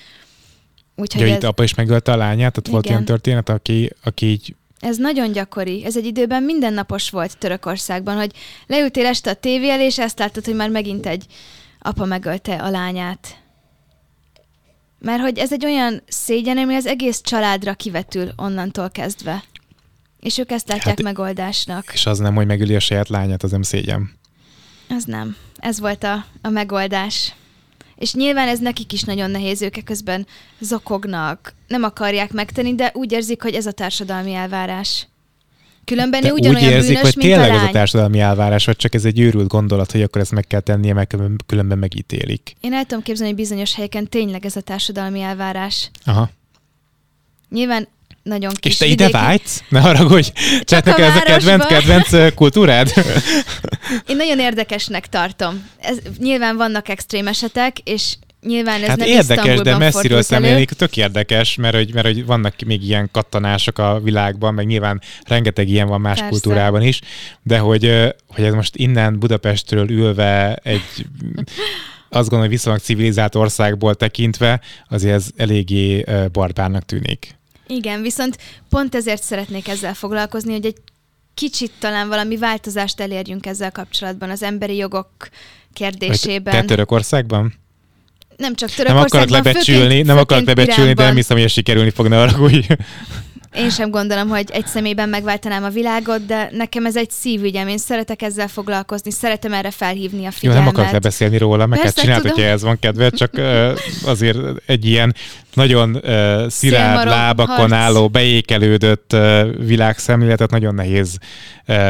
[1.00, 1.34] Úgyhogy ja, ez...
[1.34, 2.72] itt apa is megölte a lányát, tehát Igen.
[2.72, 5.84] volt ilyen történet, aki, aki így ez nagyon gyakori.
[5.84, 8.32] Ez egy időben mindennapos volt Törökországban, hogy
[8.66, 11.26] leültél este a tévé elé, és ezt láttad, hogy már megint egy
[11.78, 13.36] apa megölte a lányát.
[14.98, 19.44] Mert hogy ez egy olyan szégyen, ami az egész családra kivetül onnantól kezdve.
[20.20, 21.90] És ők ezt látják hát, megoldásnak.
[21.92, 24.10] És az nem, hogy megöli a saját lányát, az nem szégyen.
[24.88, 25.36] Az nem.
[25.56, 27.34] Ez volt a, a megoldás.
[27.98, 30.26] És nyilván ez nekik is nagyon nehéz, ők közben
[30.58, 35.06] zokognak, nem akarják megtenni, de úgy érzik, hogy ez a társadalmi elvárás.
[35.84, 38.76] Különben ő ugyanolyan úgy érzik, bűnös, hogy mint tényleg a ez a társadalmi elvárás, vagy
[38.76, 41.14] csak ez egy őrült gondolat, hogy akkor ezt meg kell tennie, mert
[41.46, 42.56] különben megítélik.
[42.60, 45.90] Én el tudom képzelni, hogy bizonyos helyeken tényleg ez a társadalmi elvárás.
[46.04, 46.30] Aha.
[47.50, 47.88] Nyilván
[48.28, 49.08] nagyon kis És te vidéki...
[49.08, 49.62] ide vágysz?
[49.68, 50.30] Ne haragudj!
[50.62, 52.92] Csak ez a kedvenc, kedvenc kultúrád?
[54.06, 55.68] Én nagyon érdekesnek tartom.
[55.80, 58.14] Ez, nyilván vannak extrém esetek, és
[58.46, 62.54] Nyilván ez hát nem érdekes, de messziről szemlélni tök érdekes, mert hogy, mert hogy vannak
[62.66, 66.30] még ilyen kattanások a világban, meg nyilván rengeteg ilyen van más Persze.
[66.30, 67.00] kultúrában is,
[67.42, 71.06] de hogy, hogy ez most innen Budapestről ülve egy
[72.10, 77.37] azt gondolom, hogy viszonylag civilizált országból tekintve, azért ez eléggé barbárnak tűnik.
[77.68, 78.38] Igen, viszont
[78.68, 80.76] pont ezért szeretnék ezzel foglalkozni, hogy egy
[81.34, 85.10] kicsit talán valami változást elérjünk ezzel kapcsolatban az emberi jogok
[85.72, 86.54] kérdésében.
[86.54, 87.54] Te Törökországban?
[88.36, 91.90] Nem csak Törökországban, Nem akarok lebecsülni, főként, nem akarok lebecsülni, de nem hiszem, hogy sikerülni
[91.90, 92.50] fog, ne arra,
[93.54, 97.68] én sem gondolom, hogy egy személyben megváltanám a világot, de nekem ez egy szívügyem.
[97.68, 100.42] Én szeretek ezzel foglalkozni, szeretem erre felhívni a figyelmet.
[100.42, 103.32] Jó, nem akarok lebeszélni róla, meg kell csinálni, hogyha ez van kedve, csak
[104.04, 105.14] azért egy ilyen
[105.54, 106.02] nagyon
[106.48, 107.72] szilárd lábakon harc.
[107.72, 109.16] álló, beékelődött
[109.58, 111.18] világszemléletet nagyon nehéz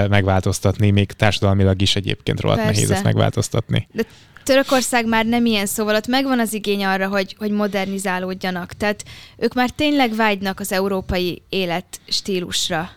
[0.08, 2.74] megváltoztatni, még társadalmilag is egyébként rohadt Persze.
[2.74, 3.88] nehéz ezt megváltoztatni.
[3.92, 4.02] De
[4.48, 8.72] Törökország már nem ilyen, szóval ott megvan az igény arra, hogy, hogy modernizálódjanak.
[8.72, 9.04] Tehát
[9.36, 12.90] ők már tényleg vágynak az európai életstílusra.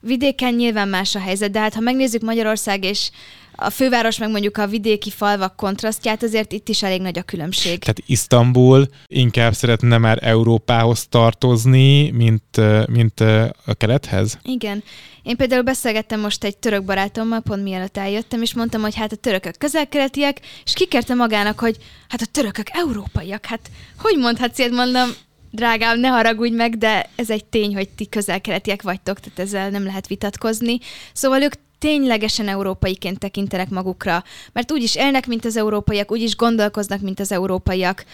[0.00, 3.10] Vidéken nyilván más a helyzet, de hát ha megnézzük Magyarország és
[3.60, 7.78] a főváros meg mondjuk a vidéki falvak kontrasztját, azért itt is elég nagy a különbség.
[7.78, 13.20] Tehát Isztambul inkább szeretne már Európához tartozni, mint, mint
[13.64, 14.38] a kelethez?
[14.42, 14.82] Igen.
[15.22, 19.16] Én például beszélgettem most egy török barátommal, pont mielőtt eljöttem, és mondtam, hogy hát a
[19.16, 21.76] törökök közelkeletiek, és kikérte magának, hogy
[22.08, 23.46] hát a törökök európaiak.
[23.46, 25.08] Hát hogy mondhatsz ilyet, mondom,
[25.50, 29.84] drágám, ne haragudj meg, de ez egy tény, hogy ti közelkeletiek vagytok, tehát ezzel nem
[29.84, 30.78] lehet vitatkozni.
[31.12, 36.36] Szóval ők ténylegesen európaiként tekintenek magukra, mert úgy is élnek, mint az európaiak, úgy is
[36.36, 38.04] gondolkoznak, mint az európaiak.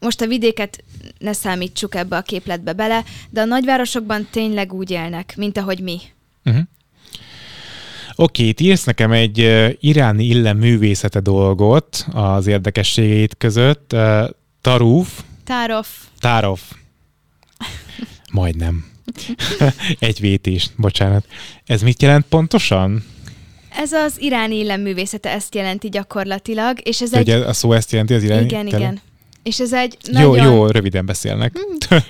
[0.00, 0.84] Most a vidéket
[1.18, 6.00] ne számítsuk ebbe a képletbe bele, de a nagyvárosokban tényleg úgy élnek, mint ahogy mi.
[6.44, 6.62] Uh-huh.
[8.18, 13.92] Oké, okay, írsz nekem egy uh, iráni illem művészete dolgot az érdekességeit között.
[13.92, 14.28] Uh,
[14.60, 15.22] taruf.
[15.44, 16.04] Tárof.
[16.20, 16.72] Tárof.
[18.32, 18.95] Majdnem.
[19.98, 21.26] egy vétés, bocsánat.
[21.66, 23.04] Ez mit jelent pontosan?
[23.76, 27.30] Ez az iráni illeművészete ezt jelenti gyakorlatilag, és ez egy...
[27.30, 28.44] a szó ezt jelenti az iráni?
[28.44, 28.82] Igen, tele?
[28.82, 29.00] igen.
[29.42, 30.36] És ez egy nagyon...
[30.36, 31.58] Jó, jó, röviden beszélnek.
[31.58, 31.98] Hmm.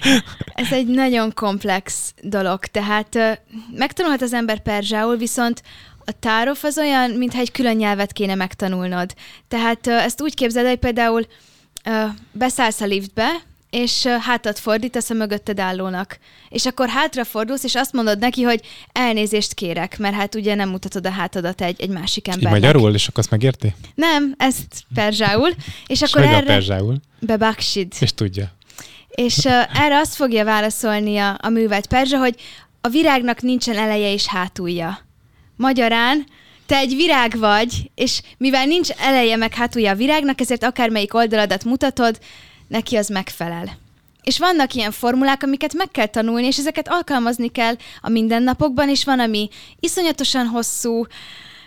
[0.55, 3.41] ez egy nagyon komplex dolog, tehát
[3.75, 5.63] megtanulhat az ember perzsául, viszont
[6.05, 9.15] a tárof az olyan, mintha egy külön nyelvet kéne megtanulnod.
[9.49, 11.27] Tehát ezt úgy képzeld, hogy például
[12.33, 13.29] beszállsz a liftbe,
[13.77, 16.19] és hátat fordítasz a mögötted állónak.
[16.49, 18.61] És akkor hátrafordulsz, és azt mondod neki, hogy
[18.93, 22.57] elnézést kérek, mert hát ugye nem mutatod a hátadat egy, egy másik embernek.
[22.57, 23.75] Így magyarul, és akkor azt megérti?
[23.95, 25.49] Nem, ezt perzsául.
[25.87, 26.37] És, és akkor erre...
[26.37, 26.97] a perzsául?
[27.21, 27.93] Bebaksid.
[28.01, 28.53] És tudja.
[29.09, 32.35] És uh, erre azt fogja válaszolni a, a művelt perzsa, hogy
[32.81, 34.99] a virágnak nincsen eleje és hátulja.
[35.57, 36.27] Magyarán,
[36.67, 41.65] te egy virág vagy, és mivel nincs eleje meg hátulja a virágnak, ezért akármelyik oldaladat
[41.65, 42.19] mutatod,
[42.69, 43.79] neki az megfelel.
[44.23, 49.05] És vannak ilyen formulák, amiket meg kell tanulni, és ezeket alkalmazni kell a mindennapokban, és
[49.05, 49.49] van, ami
[49.81, 51.07] iszonyatosan hosszú,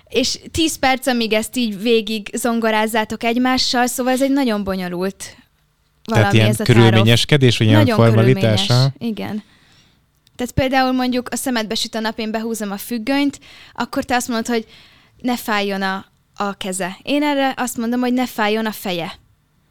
[0.10, 5.38] és 10 perc, amíg ezt így végig zongorázzátok egymással, szóval ez egy nagyon bonyolult
[6.10, 8.93] valami Tehát ilyen ez a körülményeskedés, vagy ilyen formalitása?
[8.97, 9.43] Igen.
[10.36, 13.39] Tehát például mondjuk a szemedbe süt a nap, én behúzom a függönyt,
[13.74, 14.66] akkor te azt mondod, hogy
[15.22, 16.97] ne fájjon a, a keze.
[17.04, 19.14] Én erre azt mondom, hogy ne fájjon a feje.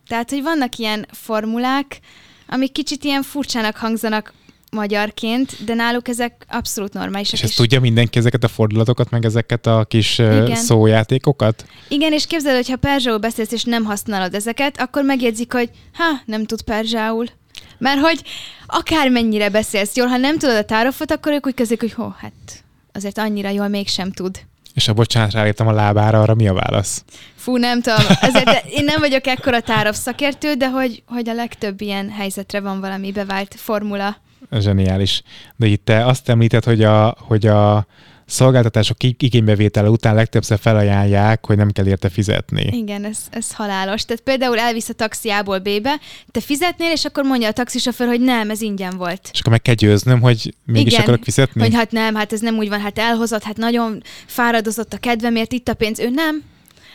[0.09, 2.01] Tehát, hogy vannak ilyen formulák,
[2.47, 4.33] amik kicsit ilyen furcsának hangzanak
[4.71, 7.35] magyarként, de náluk ezek abszolút normálisak.
[7.35, 7.57] És ezt és...
[7.57, 10.55] tudja mindenki ezeket a fordulatokat, meg ezeket a kis Igen.
[10.55, 11.65] szójátékokat?
[11.89, 16.21] Igen, és képzeld, hogy ha perzsául beszélsz, és nem használod ezeket, akkor megjegyzik, hogy ha,
[16.25, 17.27] nem tud perzsául.
[17.79, 18.23] Mert hogy
[18.67, 22.65] akármennyire beszélsz jól, ha nem tudod a tárofot, akkor ők úgy kezdik, hogy hó, hát
[22.93, 24.41] azért annyira jól mégsem tud.
[24.79, 27.05] És a bocsánat, ráírtam a lábára, arra mi a válasz?
[27.35, 28.05] Fú, nem tudom.
[28.21, 32.81] Ezért én nem vagyok ekkora tárov szakértő, de hogy, hogy a legtöbb ilyen helyzetre van
[32.81, 34.17] valami bevált formula.
[34.59, 35.23] Zseniális.
[35.57, 37.87] De itt te azt említed, hogy a, hogy a
[38.29, 42.77] szolgáltatások igénybevétele után legtöbbször felajánlják, hogy nem kell érte fizetni.
[42.77, 44.05] Igen, ez, ez halálos.
[44.05, 46.01] Tehát például elvisz a taxi A-ból B-be,
[46.31, 49.29] te fizetnél, és akkor mondja a taxisofőr, hogy nem, ez ingyen volt.
[49.33, 51.61] És akkor meg kell győznöm, hogy mégis Igen, akarok fizetni?
[51.61, 55.53] hogy hát nem, hát ez nem úgy van, hát elhozott, hát nagyon fáradozott a kedvemért,
[55.53, 56.43] itt a pénz, ő nem,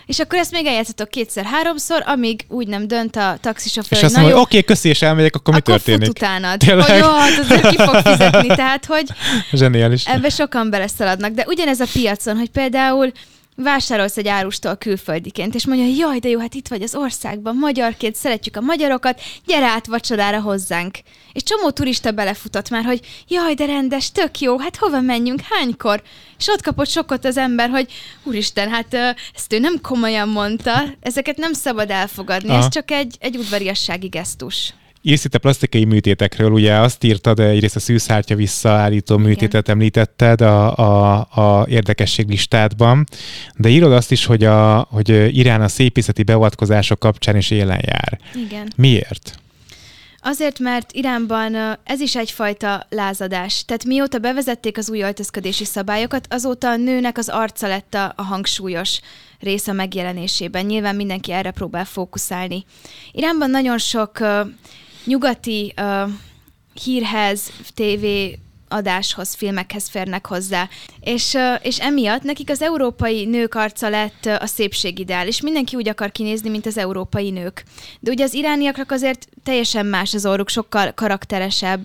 [0.06, 4.34] és akkor ezt még eljátszhatok kétszer-háromszor, amíg úgy nem dönt a taxisofőr, És azt mondja,
[4.34, 6.10] oké, okay, köszi, és elmegyek, akkor, akkor mi történik?
[6.10, 6.60] Akkor utánad.
[6.60, 6.86] Tényleg?
[6.86, 9.04] Hogy jó, hát azért ki fog fizetni, tehát hogy
[9.54, 10.06] Zseniális.
[10.06, 11.32] ebbe sokan beleszaladnak.
[11.32, 13.12] De ugyanez a piacon, hogy például
[13.56, 18.16] vásárolsz egy árustól külföldiként, és mondja, jaj, de jó, hát itt vagy az országban, magyarként,
[18.16, 20.98] szeretjük a magyarokat, gyere át vacsorára hozzánk.
[21.34, 26.02] És csomó turista belefutott már, hogy jaj, de rendes, tök jó, hát hova menjünk, hánykor?
[26.38, 27.92] És ott kapott sokkot az ember, hogy
[28.24, 28.94] úristen, hát
[29.34, 32.58] ezt ő nem komolyan mondta, ezeket nem szabad elfogadni, Aha.
[32.58, 34.74] ez csak egy, egy udvariassági gesztus.
[35.06, 39.28] Írsz itt a plastikai műtétekről, ugye azt írtad, egyrészt a szűzhártya visszaállító Igen.
[39.28, 43.04] műtétet említetted a, a, a érdekesség listádban,
[43.56, 48.20] de írod azt is, hogy, a, hogy Irán a szépészeti beavatkozások kapcsán is élen jár.
[48.46, 48.72] Igen.
[48.76, 49.38] Miért?
[50.22, 53.66] Azért, mert Iránban ez is egyfajta lázadás.
[53.66, 58.22] Tehát mióta bevezették az új öltözködési szabályokat, azóta a nőnek az arca lett a, a
[58.22, 59.00] hangsúlyos
[59.40, 60.66] része megjelenésében.
[60.66, 62.66] Nyilván mindenki erre próbál fókuszálni.
[63.12, 64.20] Iránban nagyon sok
[65.06, 66.10] nyugati uh,
[66.84, 68.06] hírhez, TV
[68.74, 70.70] adáshoz, filmekhez férnek hozzá.
[71.00, 76.12] És, és emiatt nekik az európai nők arca lett a szépségideál, és mindenki úgy akar
[76.12, 77.64] kinézni, mint az európai nők.
[78.00, 81.82] De ugye az irániaknak azért teljesen más az orruk, sokkal karakteresebb,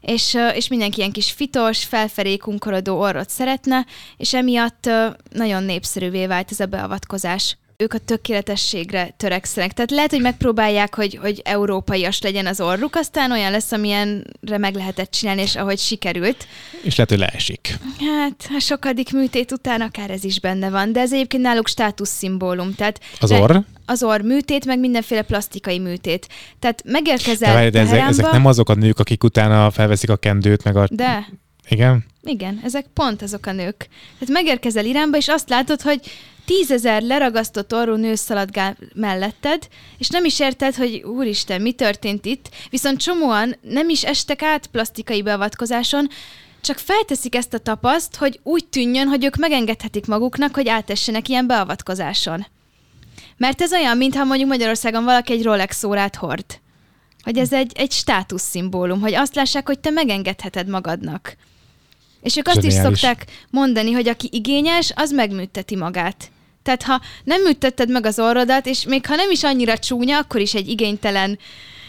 [0.00, 3.86] és, és mindenki ilyen kis fitos, felfelé kunkorodó orrot szeretne,
[4.16, 4.90] és emiatt
[5.30, 9.72] nagyon népszerűvé vált ez a beavatkozás ők a tökéletességre törekszenek.
[9.72, 14.74] Tehát lehet, hogy megpróbálják, hogy, hogy európaias legyen az orruk, aztán olyan lesz, amilyenre meg
[14.74, 16.46] lehetett csinálni, és ahogy sikerült.
[16.82, 17.78] És lehet, hogy leesik.
[17.98, 22.74] Hát, a sokadik műtét után akár ez is benne van, de ez egyébként náluk státuszszimbólum.
[22.74, 23.56] Tehát az orr?
[23.86, 26.28] Az orr műtét, meg mindenféle plastikai műtét.
[26.58, 30.64] Tehát megérkezel de, de ezek, ezek nem azok a nők, akik utána felveszik a kendőt,
[30.64, 30.86] meg a...
[30.90, 31.28] De.
[31.68, 32.04] Igen?
[32.22, 33.76] Igen, ezek pont azok a nők.
[34.18, 36.00] Tehát megérkezel Iránba, és azt látod, hogy
[36.44, 39.68] tízezer leragasztott orrú nő szaladgál melletted,
[39.98, 44.66] és nem is érted, hogy úristen, mi történt itt, viszont csomóan nem is estek át
[44.66, 46.08] plastikai beavatkozáson,
[46.60, 51.46] csak felteszik ezt a tapaszt, hogy úgy tűnjön, hogy ők megengedhetik maguknak, hogy átessenek ilyen
[51.46, 52.46] beavatkozáson.
[53.36, 56.44] Mert ez olyan, mintha mondjuk Magyarországon valaki egy Rolex órát hord.
[57.22, 61.36] Hogy ez egy, egy státuszszimbólum, hogy azt lássák, hogy te megengedheted magadnak.
[62.22, 62.76] És ők azt Zseniális.
[62.76, 66.30] is szokták mondani, hogy aki igényes, az megműteti magát.
[66.62, 70.40] Tehát ha nem műtetted meg az orrodat, és még ha nem is annyira csúnya, akkor
[70.40, 71.38] is egy igénytelen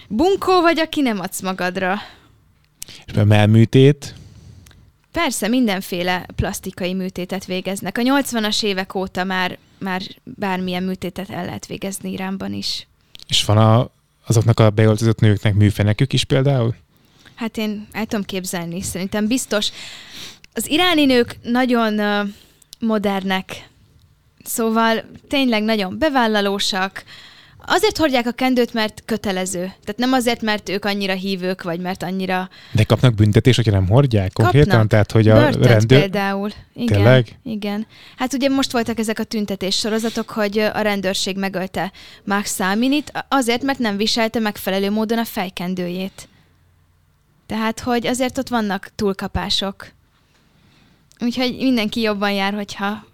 [0.08, 2.02] bunkó vagy, aki nem adsz magadra.
[3.06, 4.14] És a melműtét?
[5.12, 7.98] Persze, mindenféle plastikai műtétet végeznek.
[7.98, 12.88] A 80-as évek óta már, már bármilyen műtétet el lehet végezni Iránban is.
[13.28, 13.90] És van a,
[14.26, 16.76] azoknak a beöltözött nőknek műfenekük is például?
[17.36, 19.70] Hát én el tudom képzelni, szerintem biztos.
[20.54, 22.30] Az iráni nők nagyon uh,
[22.80, 23.70] modernek,
[24.44, 27.04] szóval tényleg nagyon bevállalósak,
[27.66, 29.60] Azért hordják a kendőt, mert kötelező.
[29.60, 32.50] Tehát nem azért, mert ők annyira hívők, vagy mert annyira...
[32.72, 34.70] De kapnak büntetés, hogyha nem hordják konkrétan?
[34.70, 34.88] Kapnak.
[34.88, 36.00] Tehát, hogy a Börtönt rendőr...
[36.00, 36.50] például.
[36.74, 37.40] Igen, Tényleg?
[37.44, 37.88] Igen.
[38.18, 41.92] Hát ugye most voltak ezek a tüntetés sorozatok, hogy a rendőrség megölte
[42.24, 46.28] Max Száminit, azért, mert nem viselte megfelelő módon a fejkendőjét.
[47.46, 49.92] Tehát, hogy azért ott vannak túlkapások.
[51.20, 53.06] Úgyhogy mindenki jobban jár, hogyha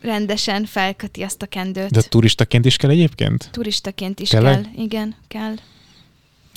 [0.00, 1.90] rendesen felköti azt a kendőt.
[1.90, 3.48] De turistaként is kell egyébként?
[3.52, 4.60] Turistaként is Tényleg?
[4.60, 5.54] kell, igen, kell.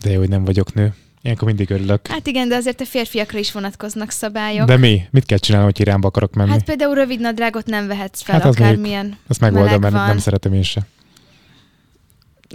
[0.04, 0.94] De jó, hogy nem vagyok nő.
[1.22, 2.08] Ilyenkor mindig örülök.
[2.08, 4.68] Hát igen, de azért a férfiakra is vonatkoznak szabályok.
[4.68, 5.02] De mi?
[5.12, 6.50] Mit kell csinálni, hogy Iránba akarok menni?
[6.50, 10.64] Hát például rövid nadrágot nem vehetsz fel, hát akármilyen Azt megoldom, mert nem szeretem én
[10.64, 10.82] se.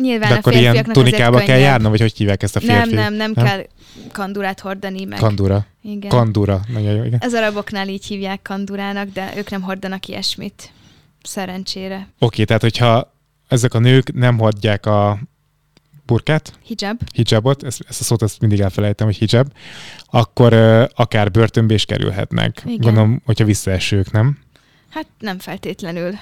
[0.00, 2.76] Nyilván De akkor ilyen tunikába kell járnom, vagy hogy hívják ezt a férfi?
[2.76, 3.44] Nem, nem, nem, nem?
[3.44, 3.66] kell
[4.12, 5.18] kandurát hordani meg.
[5.18, 5.66] Kandura.
[5.82, 6.10] Igen.
[6.10, 6.60] Kandura.
[6.72, 7.18] Nagyon jó, igen.
[7.22, 10.72] Az araboknál így hívják kandurának, de ők nem hordanak ilyesmit.
[11.22, 11.94] Szerencsére.
[11.94, 13.14] Oké, okay, tehát hogyha
[13.48, 15.18] ezek a nők nem hordják a
[16.06, 17.00] burkát, hijab.
[17.12, 19.52] hijabot, ezt, ezt a szót ezt mindig elfelejtem, hogy hijab,
[20.06, 22.62] akkor uh, akár börtönbe is kerülhetnek.
[22.64, 22.76] Igen.
[22.76, 24.38] Gondolom, hogyha visszaesők, nem?
[24.88, 26.18] Hát nem feltétlenül.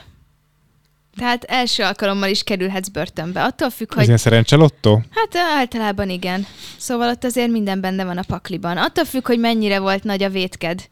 [1.16, 3.42] Tehát első alkalommal is kerülhetsz börtönbe.
[3.42, 3.98] Attól függ, hogy...
[3.98, 5.02] Ez ilyen szerencselottó?
[5.10, 6.46] Hát általában igen.
[6.76, 8.76] Szóval ott azért minden benne van a pakliban.
[8.76, 10.88] Attól függ, hogy mennyire volt nagy a vétked.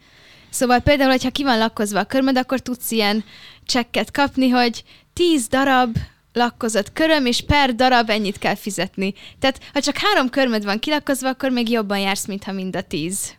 [0.50, 3.24] Szóval például, hogyha ki van lakkozva a körmöd, akkor tudsz ilyen
[3.66, 5.96] csekket kapni, hogy 10 darab
[6.32, 9.14] lakkozott köröm, és per darab ennyit kell fizetni.
[9.38, 13.34] Tehát, ha csak három körmöd van kilakkozva, akkor még jobban jársz, mintha mind a tíz.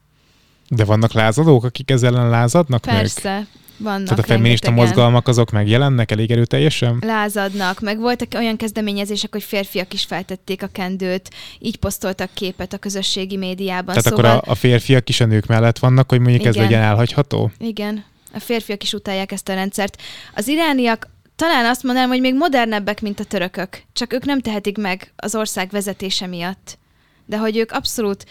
[0.68, 3.34] De vannak lázadók, akik ezzel ellen lázadnak Persze.
[3.34, 3.48] Meg?
[3.82, 4.96] Vannak Tehát a feminista rengetegen.
[4.96, 6.98] mozgalmak azok megjelennek elég erőteljesen?
[7.02, 11.30] Lázadnak, meg voltak olyan kezdeményezések, hogy férfiak is feltették a kendőt,
[11.60, 13.96] így posztoltak képet a közösségi médiában.
[13.96, 14.26] Tehát szóval...
[14.26, 16.54] akkor a, a férfiak is a nők mellett vannak, hogy mondjuk Igen.
[16.54, 17.52] ez legyen elhagyható?
[17.58, 18.04] Igen,
[18.34, 20.02] a férfiak is utálják ezt a rendszert.
[20.36, 23.82] Az irániak talán azt mondanám, hogy még modernebbek, mint a törökök.
[23.94, 26.78] Csak ők nem tehetik meg az ország vezetése miatt.
[27.26, 28.26] De hogy ők abszolút...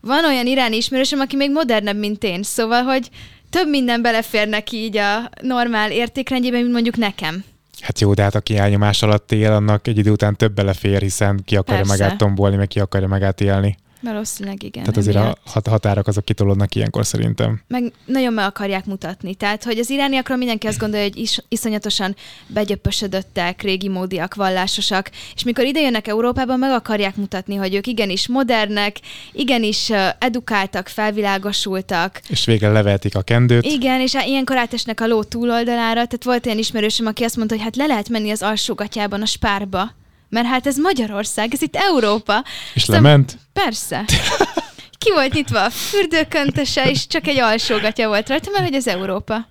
[0.00, 2.42] Van olyan iráni ismerősöm, aki még modernebb, mint én.
[2.42, 3.10] Szóval, hogy
[3.56, 7.44] több minden belefér neki így a normál értékrendjében, mint mondjuk nekem.
[7.80, 11.40] Hát jó, de hát aki elnyomás alatt él, annak egy idő után több belefér, hiszen
[11.44, 12.02] ki akarja Persze.
[12.02, 13.76] magát tombolni, meg ki akarja magát élni.
[14.06, 14.82] Valószínűleg igen.
[14.82, 17.60] Tehát azért a határok azok kitolódnak ilyenkor szerintem.
[17.68, 19.34] Meg nagyon meg akarják mutatni.
[19.34, 25.44] Tehát, hogy az irániakról mindenki azt gondolja, hogy is, iszonyatosan begyöpösödöttek, régi módiak, vallásosak, és
[25.44, 28.96] mikor ide jönnek Európába, meg akarják mutatni, hogy ők igenis modernek,
[29.32, 32.20] igenis edukáltak, felvilágosultak.
[32.28, 33.64] És végre levehetik a kendőt.
[33.64, 35.92] Igen, és ilyenkor átesnek a ló túloldalára.
[35.92, 39.26] Tehát volt olyan ismerősöm, aki azt mondta, hogy hát le lehet menni az alsógatjában a
[39.26, 39.94] spárba
[40.28, 42.44] mert hát ez Magyarország, ez itt Európa.
[42.74, 43.38] És szóval, lement?
[43.52, 44.04] Persze.
[44.98, 49.48] Ki volt nyitva a fürdőköntese, és csak egy alsógatja volt rajta, mert hogy ez Európa.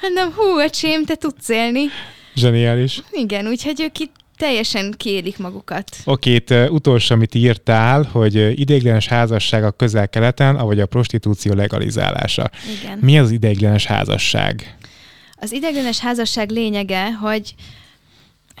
[0.00, 1.84] Hanem, hú, öcsém, te tudsz élni.
[2.34, 3.02] Zseniális.
[3.10, 5.96] Igen, úgyhogy ők itt teljesen kérik magukat.
[6.04, 11.54] Oké, itt uh, utolsó, amit írtál, hogy uh, ideiglenes házasság a közel-keleten, avagy a prostitúció
[11.54, 12.50] legalizálása.
[12.80, 12.98] Igen.
[12.98, 14.76] Mi az ideiglenes házasság?
[15.36, 17.54] Az ideiglenes házasság lényege, hogy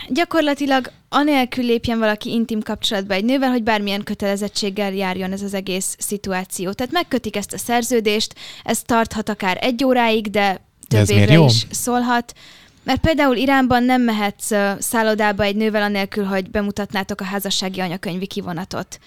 [0.08, 5.96] gyakorlatilag anélkül lépjen valaki intim kapcsolatba egy nővel, hogy bármilyen kötelezettséggel járjon ez az egész
[5.98, 6.72] szituáció.
[6.72, 8.34] Tehát megkötik ezt a szerződést,
[8.64, 12.34] ez tarthat akár egy óráig, de több ez évre is szólhat.
[12.82, 18.98] Mert például Iránban nem mehetsz szállodába egy nővel anélkül, hogy bemutatnátok a házassági anyakönyvi kivonatot.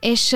[0.00, 0.32] És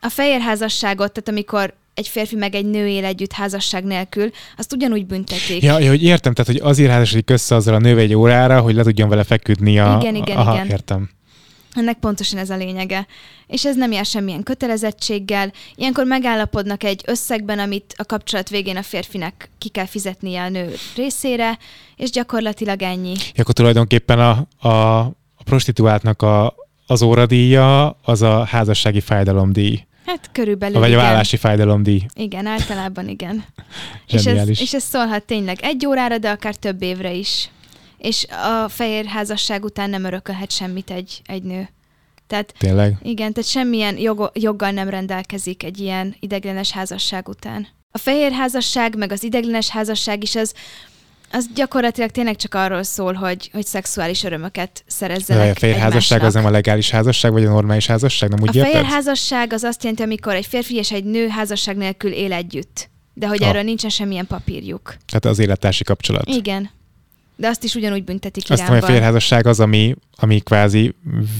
[0.00, 4.72] a fehér házasságot, tehát amikor egy férfi meg egy nő él együtt házasság nélkül, azt
[4.72, 5.62] ugyanúgy büntetik.
[5.62, 8.74] Ja, ja hogy értem, tehát hogy azért házasodik össze azzal a nővel egy órára, hogy
[8.74, 9.98] le tudjon vele feküdni a...
[10.00, 10.66] Igen, igen, Aha, igen.
[10.66, 11.10] értem.
[11.74, 13.06] Ennek pontosan ez a lényege.
[13.46, 15.52] És ez nem jár semmilyen kötelezettséggel.
[15.74, 20.74] Ilyenkor megállapodnak egy összegben, amit a kapcsolat végén a férfinek ki kell fizetnie a nő
[20.96, 21.58] részére,
[21.96, 23.12] és gyakorlatilag ennyi.
[23.12, 24.98] Ja, akkor tulajdonképpen a, a,
[25.36, 26.54] a prostituáltnak a,
[26.86, 29.86] az óradíja az a házassági fájdalomdíj.
[30.08, 31.00] Hát körülbelül Vagy igen.
[31.00, 32.06] a vállási fájdalomdíj.
[32.14, 33.44] Igen, általában igen.
[34.06, 37.50] és, ez, és ez szólhat tényleg egy órára, de akár több évre is.
[37.98, 38.26] És
[38.64, 41.68] a fehér házasság után nem örökölhet semmit egy, egy nő.
[42.26, 42.96] Tehát, Tényleg?
[43.02, 47.66] Igen, tehát semmilyen jog, joggal nem rendelkezik egy ilyen ideglenes házasság után.
[47.90, 50.54] A fehér házasság, meg az ideglenes házasság is az
[51.30, 56.22] az gyakorlatilag tényleg csak arról szól, hogy, hogy szexuális örömöket szerezzenek De a fehér házasság
[56.22, 58.30] az nem a legális házasság, vagy a normális házasság?
[58.30, 58.72] Nem úgy a érted?
[58.72, 62.90] fehér házasság az azt jelenti, amikor egy férfi és egy nő házasság nélkül él együtt.
[63.14, 63.48] De hogy ah.
[63.48, 64.96] erről nincsen semmilyen papírjuk.
[65.06, 66.28] Tehát az élettársi kapcsolat.
[66.28, 66.70] Igen.
[67.36, 70.94] De azt is ugyanúgy büntetik Azt hogy a félházasság az, ami, ami kvázi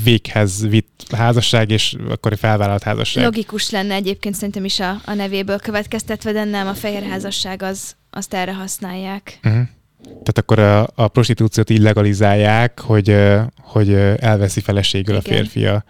[0.04, 3.24] véghez vitt házasság, és akkor felvállalt házasság.
[3.24, 7.96] Logikus lenne egyébként szerintem is a, a nevéből következtetve, de nem, a fehér házasság az,
[8.10, 9.38] azt erre használják.
[9.44, 9.62] Uh-huh.
[10.08, 13.16] Tehát akkor a, a prostitúciót így legalizálják, hogy,
[13.60, 15.32] hogy elveszi feleségül Igen.
[15.32, 15.84] a férfi a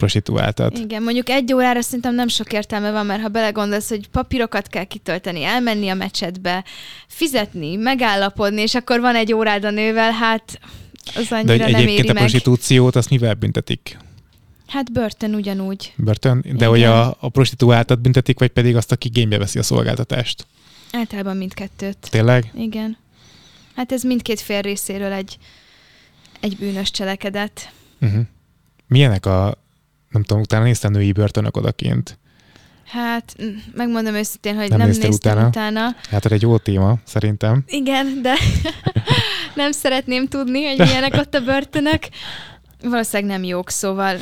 [0.00, 0.78] prostituáltat.
[0.78, 4.84] Igen, mondjuk egy órára szerintem nem sok értelme van, mert ha belegondolsz, hogy papírokat kell
[4.84, 6.64] kitölteni, elmenni a mecsetbe,
[7.06, 10.60] fizetni, megállapodni, és akkor van egy órád a nővel, hát
[11.14, 13.98] az annyira De nem éri a prostitúciót azt mivel büntetik?
[14.66, 15.92] Hát börtön ugyanúgy.
[15.96, 16.40] Börtön?
[16.40, 16.68] De Igen.
[16.68, 20.46] hogy a, a prostituáltat büntetik, vagy pedig azt, aki igénybe veszi a szolgáltatást?
[20.92, 21.96] Általában mindkettőt.
[22.10, 22.52] Tényleg?
[22.54, 22.96] Igen.
[23.80, 25.38] Hát ez mindkét fél részéről egy,
[26.40, 27.72] egy bűnös cselekedet.
[28.00, 28.20] Uh-huh.
[28.86, 29.54] Milyenek a,
[30.10, 32.18] nem tudom, utána néztem női börtönök odakint?
[32.86, 33.36] Hát,
[33.72, 35.46] megmondom őszintén, hogy nem, nem néztem utána.
[35.46, 35.96] utána.
[36.10, 37.62] Hát ez egy jó téma, szerintem.
[37.66, 38.34] Igen, de
[39.54, 42.02] nem szeretném tudni, hogy milyenek ott a börtönök.
[42.82, 44.18] Valószínűleg nem jók, szóval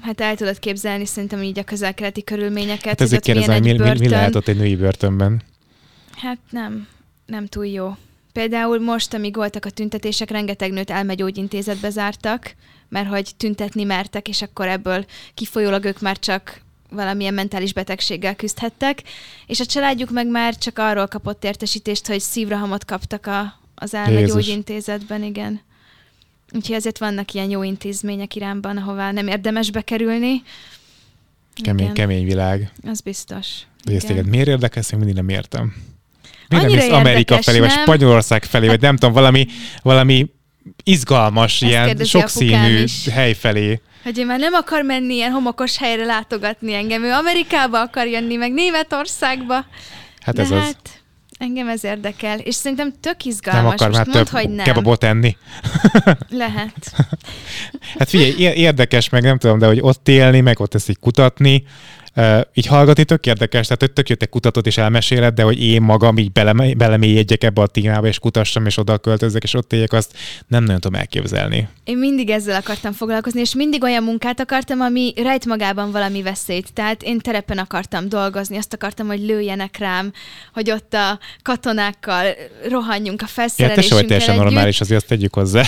[0.00, 2.84] hát el tudod képzelni szerintem így a közel-keleti körülményeket.
[2.84, 5.42] Hát ezért kérdezem, mi, mi, mi lehet ott egy női börtönben?
[6.16, 6.88] Hát nem,
[7.26, 7.96] nem túl jó.
[8.36, 12.54] Például most, amíg voltak a tüntetések, rengeteg nőt elmegyógyintézetbe zártak,
[12.88, 16.60] mert hogy tüntetni mertek, és akkor ebből kifolyólag ők már csak
[16.90, 19.02] valamilyen mentális betegséggel küzdhettek,
[19.46, 25.22] és a családjuk meg már csak arról kapott értesítést, hogy szívrohamot kaptak a, az elmegyógyintézetben,
[25.22, 25.60] igen.
[26.52, 30.42] Úgyhogy ezért vannak ilyen jó intézmények Iránban, ahová nem érdemes bekerülni.
[31.62, 31.94] Kemény, igen.
[31.94, 32.72] kemény világ.
[32.82, 33.46] Az biztos.
[33.84, 35.95] De ezt téged miért érdekes, én mindig nem értem.
[36.48, 37.68] Nem Amerika felé, nem?
[37.68, 39.46] vagy Spanyolország felé, vagy nem tudom, valami,
[39.82, 40.26] valami
[40.82, 43.80] izgalmas, Ezt ilyen sokszínű hely felé.
[44.02, 47.02] Hogy én már nem akar menni ilyen homokos helyre látogatni engem.
[47.02, 49.64] Ő Amerikába akar jönni, meg Németországba.
[50.20, 50.90] Hát De ez hát, az.
[51.38, 53.62] Engem ez érdekel, és szerintem tök izgalmas.
[53.62, 54.64] Nem akar már mondd, hogy nem.
[54.64, 55.36] kebabot enni.
[56.28, 56.92] Lehet.
[57.98, 61.64] hát figyelj, érdekes, meg nem tudom, de hogy ott élni, meg ott ezt így kutatni,
[62.54, 66.32] így hallgatni tök érdekes, tehát tök jöttek kutatót és elmeséled, de hogy én magam így
[66.32, 70.12] beleme, belemélyedjek ebbe a témába, és kutassam, és oda költözök, és ott éljek, azt
[70.46, 71.68] nem nagyon tudom elképzelni.
[71.84, 76.72] Én mindig ezzel akartam foglalkozni, és mindig olyan munkát akartam, ami rejt magában valami veszélyt.
[76.72, 80.12] Tehát én terepen akartam dolgozni, azt akartam, hogy lőjenek rám,
[80.52, 82.26] hogy ott a katonákkal
[82.68, 85.62] rohanjunk a felszerelésünkkel ja, te teljesen normális, azért azt tegyük hozzá.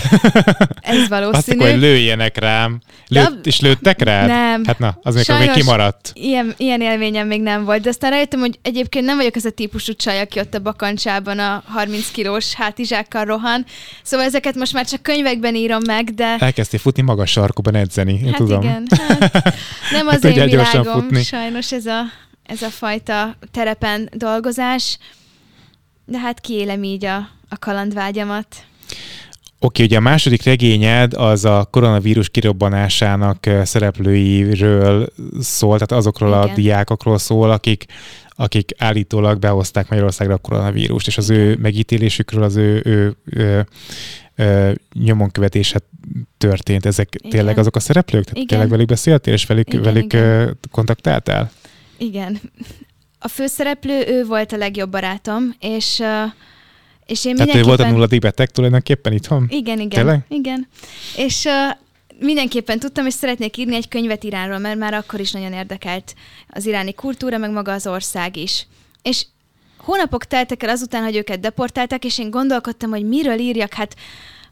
[0.80, 1.58] Ez valószínű.
[1.58, 2.80] Azt hogy lőjenek rám.
[3.08, 4.26] Lőtt, de, és lőttek rá?
[4.26, 4.64] Nem.
[4.64, 6.10] Hát na, az még, még kimaradt.
[6.14, 9.50] Ilyen, ilyen élményem még nem volt, de aztán rájöttem, hogy egyébként nem vagyok ez a
[9.50, 13.64] típusú csaj, aki ott a bakancsában a 30 kilós hátizsákkal rohan.
[14.02, 16.36] Szóval ezeket most már csak könyvekben írom meg, de...
[16.38, 18.62] Elkezdtél futni magas sarkuban edzeni, én hát tudom.
[18.62, 18.86] igen,
[19.32, 19.54] hát
[19.90, 21.22] nem az hát, én világom, futni.
[21.22, 22.02] sajnos ez a,
[22.46, 24.98] ez a fajta terepen dolgozás,
[26.04, 27.16] de hát kiélem így a,
[27.48, 28.46] a kalandvágyamat.
[29.60, 36.40] Oké, ugye a második regényed az a koronavírus kirobbanásának szereplőiről szól, tehát azokról Igen.
[36.40, 37.84] a diákokról szól, akik,
[38.30, 43.66] akik állítólag behozták Magyarországra a koronavírust, és az ő megítélésükről, az ő, ő, ő,
[44.36, 45.80] ő nyomonkövetése
[46.38, 46.86] történt.
[46.86, 47.30] Ezek igen.
[47.30, 48.24] tényleg azok a szereplők?
[48.24, 48.48] Tehát igen.
[48.48, 50.58] tényleg velük beszéltél, és velük, igen, velük igen.
[50.70, 51.50] kontaktáltál?
[51.96, 52.40] Igen.
[53.18, 56.32] A főszereplő, ő volt a legjobb barátom, és uh,
[57.08, 59.46] és én Tehát ő volt a nulladik beteg tulajdonképpen itthon?
[59.48, 59.88] Igen, igen.
[59.88, 60.24] Tényleg?
[60.28, 60.68] Igen.
[61.16, 61.52] És uh,
[62.18, 66.14] mindenképpen tudtam, és szeretnék írni egy könyvet Iránról, mert már akkor is nagyon érdekelt
[66.48, 68.66] az iráni kultúra, meg maga az ország is.
[69.02, 69.26] És
[69.76, 73.96] hónapok teltek el azután, hogy őket deportálták, és én gondolkodtam, hogy miről írjak, hát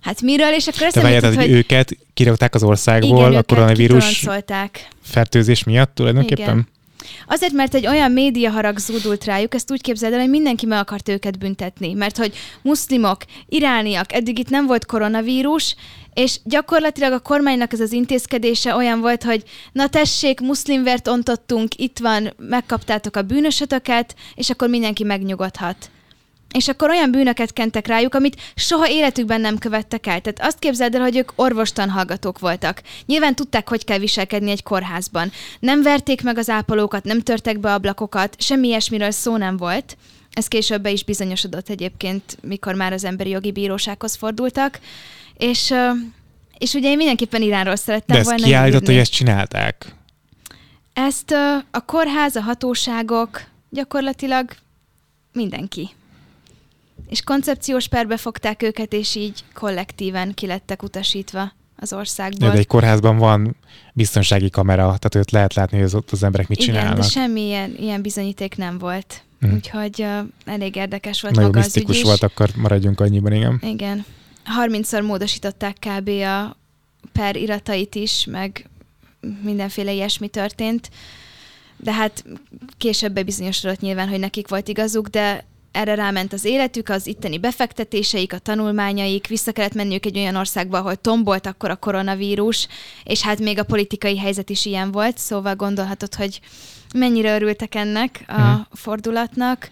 [0.01, 1.51] Hát miről, és akkor ezt jutott, hogy...
[1.51, 4.29] őket kirakták az országból igen, a koronavírus
[5.03, 6.45] fertőzés miatt tulajdonképpen?
[6.45, 6.69] Igen.
[7.27, 10.79] Azért, mert egy olyan média harag zúdult rájuk, ezt úgy képzeld el, hogy mindenki meg
[10.79, 11.93] akart őket büntetni.
[11.93, 15.77] Mert hogy muszlimok, irániak, eddig itt nem volt koronavírus,
[16.15, 19.43] és gyakorlatilag a kormánynak ez az intézkedése olyan volt, hogy
[19.73, 25.91] na tessék, muszlimvert ontottunk, itt van, megkaptátok a bűnösötöket, és akkor mindenki megnyugodhat
[26.53, 30.21] és akkor olyan bűnöket kentek rájuk, amit soha életükben nem követtek el.
[30.21, 32.83] Tehát azt képzeld el, hogy ők orvostan hallgatók voltak.
[33.07, 35.33] Nyilván tudták, hogy kell viselkedni egy kórházban.
[35.59, 39.97] Nem verték meg az ápolókat, nem törtek be ablakokat, semmi ilyesmiről szó nem volt.
[40.33, 44.81] Ez később be is bizonyosodott egyébként, mikor már az emberi jogi bírósághoz fordultak.
[45.37, 45.75] És,
[46.59, 49.95] és ugye én mindenképpen Iránról szerettem De volna ezt kiállított, hogy ezt csinálták?
[50.93, 51.35] Ezt
[51.71, 54.51] a kórház, a hatóságok, gyakorlatilag
[55.33, 55.91] mindenki
[57.09, 62.51] és koncepciós perbe fogták őket, és így kollektíven kilettek utasítva az országból.
[62.51, 63.57] De egy kórházban van
[63.93, 66.99] biztonsági kamera, tehát őt lehet látni, hogy ott az emberek mit Igen, csinálnak.
[66.99, 69.23] de semmi ilyen, ilyen bizonyíték nem volt.
[69.47, 69.55] Mm.
[69.55, 73.61] Úgyhogy uh, elég érdekes volt Nagyon maga misztikus volt, akkor maradjunk annyiban, igen.
[73.63, 74.05] Igen.
[74.67, 76.09] 30-szor módosították kb.
[76.09, 76.57] a
[77.13, 78.69] per iratait is, meg
[79.43, 80.91] mindenféle ilyesmi történt.
[81.77, 82.25] De hát
[82.77, 85.45] később bebizonyosodott nyilván, hogy nekik volt igazuk, de
[85.77, 90.79] erre ráment az életük, az itteni befektetéseik, a tanulmányaik, vissza kellett menniük egy olyan országba,
[90.79, 92.69] ahol tombolt akkor a koronavírus,
[93.05, 96.41] és hát még a politikai helyzet is ilyen volt, szóval gondolhatod, hogy
[96.95, 98.67] mennyire örültek ennek a hmm.
[98.73, 99.71] fordulatnak.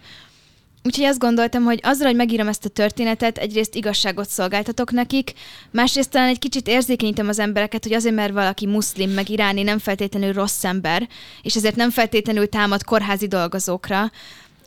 [0.85, 5.33] Úgyhogy azt gondoltam, hogy azzal, hogy megírom ezt a történetet, egyrészt igazságot szolgáltatok nekik,
[5.71, 9.77] másrészt talán egy kicsit érzékenyítem az embereket, hogy azért, mert valaki muszlim, meg iráni nem
[9.77, 11.07] feltétlenül rossz ember,
[11.41, 14.11] és ezért nem feltétlenül támad kórházi dolgozókra,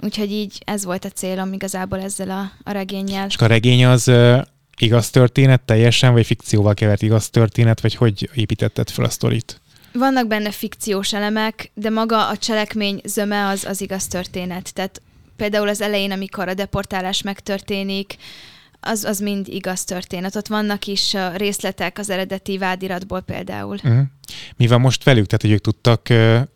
[0.03, 3.27] Úgyhogy így ez volt a célom igazából ezzel a, a regényel.
[3.27, 4.11] És a regény az
[4.79, 9.61] igaz történet teljesen, vagy fikcióval kevert igaz történet, vagy hogy építetted fel a sztorit?
[9.93, 14.75] Vannak benne fikciós elemek, de maga a cselekmény zöme az, az igaz történet.
[14.75, 15.03] Tehát
[15.37, 18.17] például az elején, amikor a deportálás megtörténik,
[18.81, 20.37] az, az mind igaz történet.
[20.37, 23.75] Ott vannak is részletek az eredeti vádiratból például.
[23.75, 24.01] Uh-huh.
[24.57, 25.27] Mi van most velük?
[25.27, 26.07] Tehát, hogy ők tudtak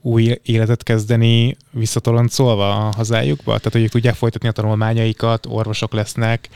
[0.00, 3.56] új életet kezdeni visszatoloncolva a hazájukba?
[3.56, 6.48] Tehát, hogy ők tudják folytatni a tanulmányaikat, orvosok lesznek,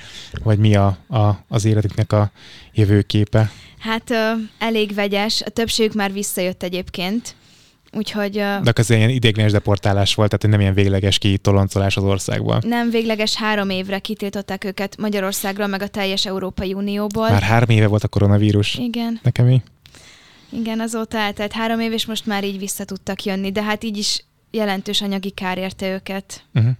[0.43, 2.31] vagy mi a, a, az életüknek a
[2.73, 3.51] jövőképe?
[3.79, 4.13] Hát
[4.59, 5.43] elég vegyes.
[5.43, 7.35] A többségük már visszajött egyébként.
[7.97, 8.33] Úgyhogy...
[8.33, 12.61] De az ilyen ideiglenes deportálás volt, tehát nem ilyen végleges kitoloncolás az országból.
[12.65, 17.31] Nem végleges, három évre kitiltották őket Magyarországról, meg a teljes Európai Unióból.
[17.31, 18.75] Már három éve volt a koronavírus.
[18.75, 19.21] Igen.
[19.23, 19.63] Nekem mi?
[20.51, 23.97] Igen, azóta eltelt három év, és most már így vissza tudtak jönni, de hát így
[23.97, 26.45] is jelentős anyagi kár érte őket.
[26.55, 26.73] Uh-huh.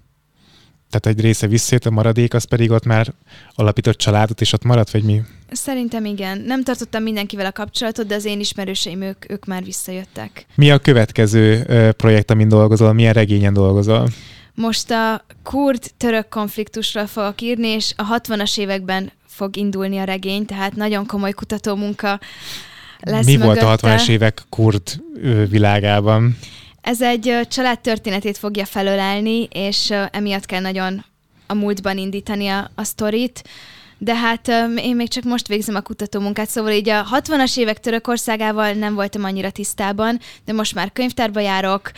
[0.91, 3.15] Tehát egy része visszajött, a maradék az pedig ott már
[3.55, 5.23] alapított családot, és ott maradt, vagy mi?
[5.51, 6.39] Szerintem igen.
[6.39, 10.47] Nem tartottam mindenkivel a kapcsolatot, de az én ismerőseim, ők, ők már visszajöttek.
[10.55, 11.63] Mi a következő
[11.97, 12.93] projekt, amin dolgozol?
[12.93, 14.09] Milyen regényen dolgozol?
[14.55, 20.75] Most a kurd-török konfliktusról fogok írni, és a 60-as években fog indulni a regény, tehát
[20.75, 22.21] nagyon komoly kutató munka
[23.01, 23.65] lesz Mi mögötte.
[23.65, 24.83] volt a 60-as évek kurd
[25.49, 26.37] világában?
[26.87, 31.05] Ez egy családtörténetét fogja felölelni, és emiatt kell nagyon
[31.47, 33.43] a múltban indítani a, a sztorit
[33.99, 38.73] de hát én még csak most végzem a kutatómunkát, szóval így a 60-as évek Törökországával
[38.73, 41.91] nem voltam annyira tisztában, de most már könyvtárba járok,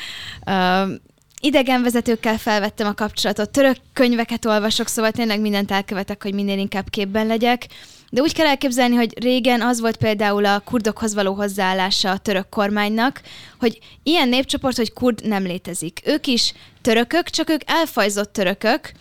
[1.40, 7.27] idegenvezetőkkel felvettem a kapcsolatot, török könyveket olvasok, szóval tényleg mindent elkövetek, hogy minél inkább képben
[7.27, 7.66] legyek.
[8.10, 12.48] De úgy kell elképzelni, hogy régen az volt például a kurdokhoz való hozzáállása a török
[12.48, 13.22] kormánynak,
[13.59, 16.01] hogy ilyen népcsoport, hogy kurd nem létezik.
[16.05, 18.93] Ők is törökök, csak ők elfajzott törökök,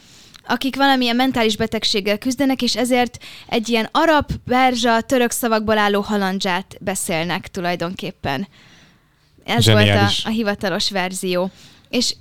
[0.48, 6.78] akik valamilyen mentális betegséggel küzdenek, és ezért egy ilyen arab, berzsa, török szavakból álló halandzsát
[6.80, 8.48] beszélnek tulajdonképpen.
[9.44, 9.94] Ez Zseniális.
[9.94, 11.52] volt a, a hivatalos verzió.
[11.90, 12.16] És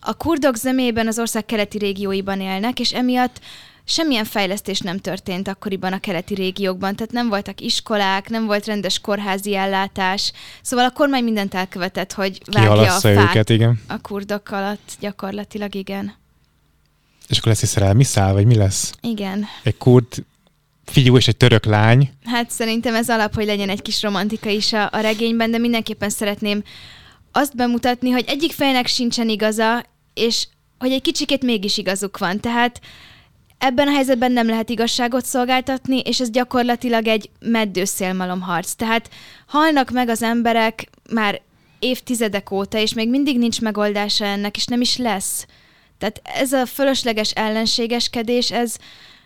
[0.00, 3.40] a kurdok zömében az ország keleti régióiban élnek, és emiatt
[3.84, 8.98] semmilyen fejlesztés nem történt akkoriban a keleti régiókban, tehát nem voltak iskolák, nem volt rendes
[8.98, 10.32] kórházi ellátás,
[10.62, 13.80] szóval a kormány mindent elkövetett, hogy vágja a fát őket, igen.
[13.86, 16.14] a kurdok alatt gyakorlatilag, igen.
[17.28, 18.94] És akkor lesz egy szerelmi szál, vagy mi lesz?
[19.00, 19.46] Igen.
[19.62, 20.24] Egy kurd
[20.84, 22.10] fiú és egy török lány.
[22.24, 26.10] Hát szerintem ez alap, hogy legyen egy kis romantika is a, a regényben, de mindenképpen
[26.10, 26.62] szeretném
[27.32, 29.84] azt bemutatni, hogy egyik fejnek sincsen igaza,
[30.14, 30.46] és
[30.78, 32.40] hogy egy kicsikét mégis igazuk van.
[32.40, 32.80] Tehát
[33.58, 38.72] ebben a helyzetben nem lehet igazságot szolgáltatni, és ez gyakorlatilag egy meddőszélmalomharc.
[38.72, 39.10] Tehát
[39.46, 41.40] halnak meg az emberek már
[41.78, 45.46] évtizedek óta, és még mindig nincs megoldása ennek, és nem is lesz.
[45.98, 48.76] Tehát ez a fölösleges ellenségeskedés, ez,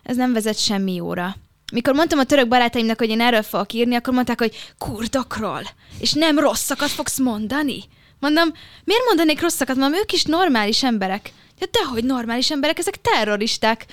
[0.02, 1.36] ez nem vezet semmi jóra.
[1.72, 5.62] Mikor mondtam a török barátaimnak, hogy én erről fogok írni, akkor mondták, hogy kurdokról,
[5.98, 7.82] és nem rosszakat fogsz mondani.
[8.20, 8.52] Mondom,
[8.84, 9.76] miért mondanék rosszakat?
[9.76, 11.32] Mondom, ők is normális emberek.
[11.60, 13.86] Ja, dehogy normális emberek, ezek terroristák.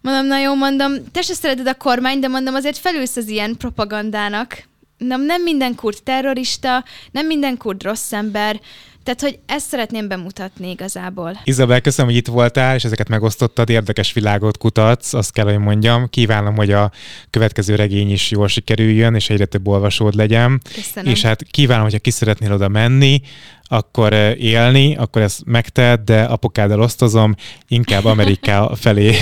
[0.00, 3.56] Mondom, na jó, mondom, te se szereted a kormány, de mondom, azért felülsz az ilyen
[3.56, 4.62] propagandának.
[4.98, 8.60] Nem, nem minden kurd terrorista, nem minden kurd rossz ember,
[9.04, 11.40] tehát, hogy ezt szeretném bemutatni igazából.
[11.44, 16.08] Izabel, köszönöm, hogy itt voltál, és ezeket megosztottad, érdekes világot kutatsz, azt kell, hogy mondjam.
[16.08, 16.90] Kívánom, hogy a
[17.30, 20.60] következő regény is jól sikerüljön, és egyre több olvasód legyen.
[20.74, 21.12] Köszönöm.
[21.12, 23.20] És hát kívánom, hogyha ki szeretnél oda menni,
[23.62, 27.34] akkor eh, élni, akkor ezt megtehet, de apukáddal osztozom,
[27.68, 29.14] inkább Ameriká felé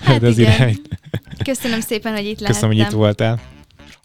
[0.00, 0.76] hát az irány.
[1.44, 2.52] Köszönöm szépen, hogy itt lehettem.
[2.52, 3.40] Köszönöm, hogy itt voltál.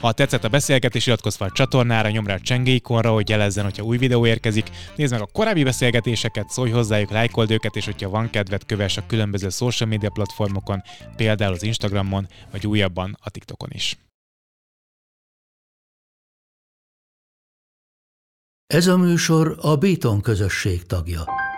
[0.02, 3.84] Ha tetszett a beszélgetés, iratkozz fel a csatornára, nyomd rá a csengéikonra, hogy jelezzen, hogyha
[3.84, 4.70] új videó érkezik.
[4.96, 9.06] Nézd meg a korábbi beszélgetéseket, szólj hozzájuk, lájkold őket, és hogyha van kedved, kövess a
[9.06, 10.82] különböző social media platformokon,
[11.16, 13.98] például az Instagramon, vagy újabban a TikTokon is.
[18.68, 21.51] Ez a műsor a Béton közösség tagja.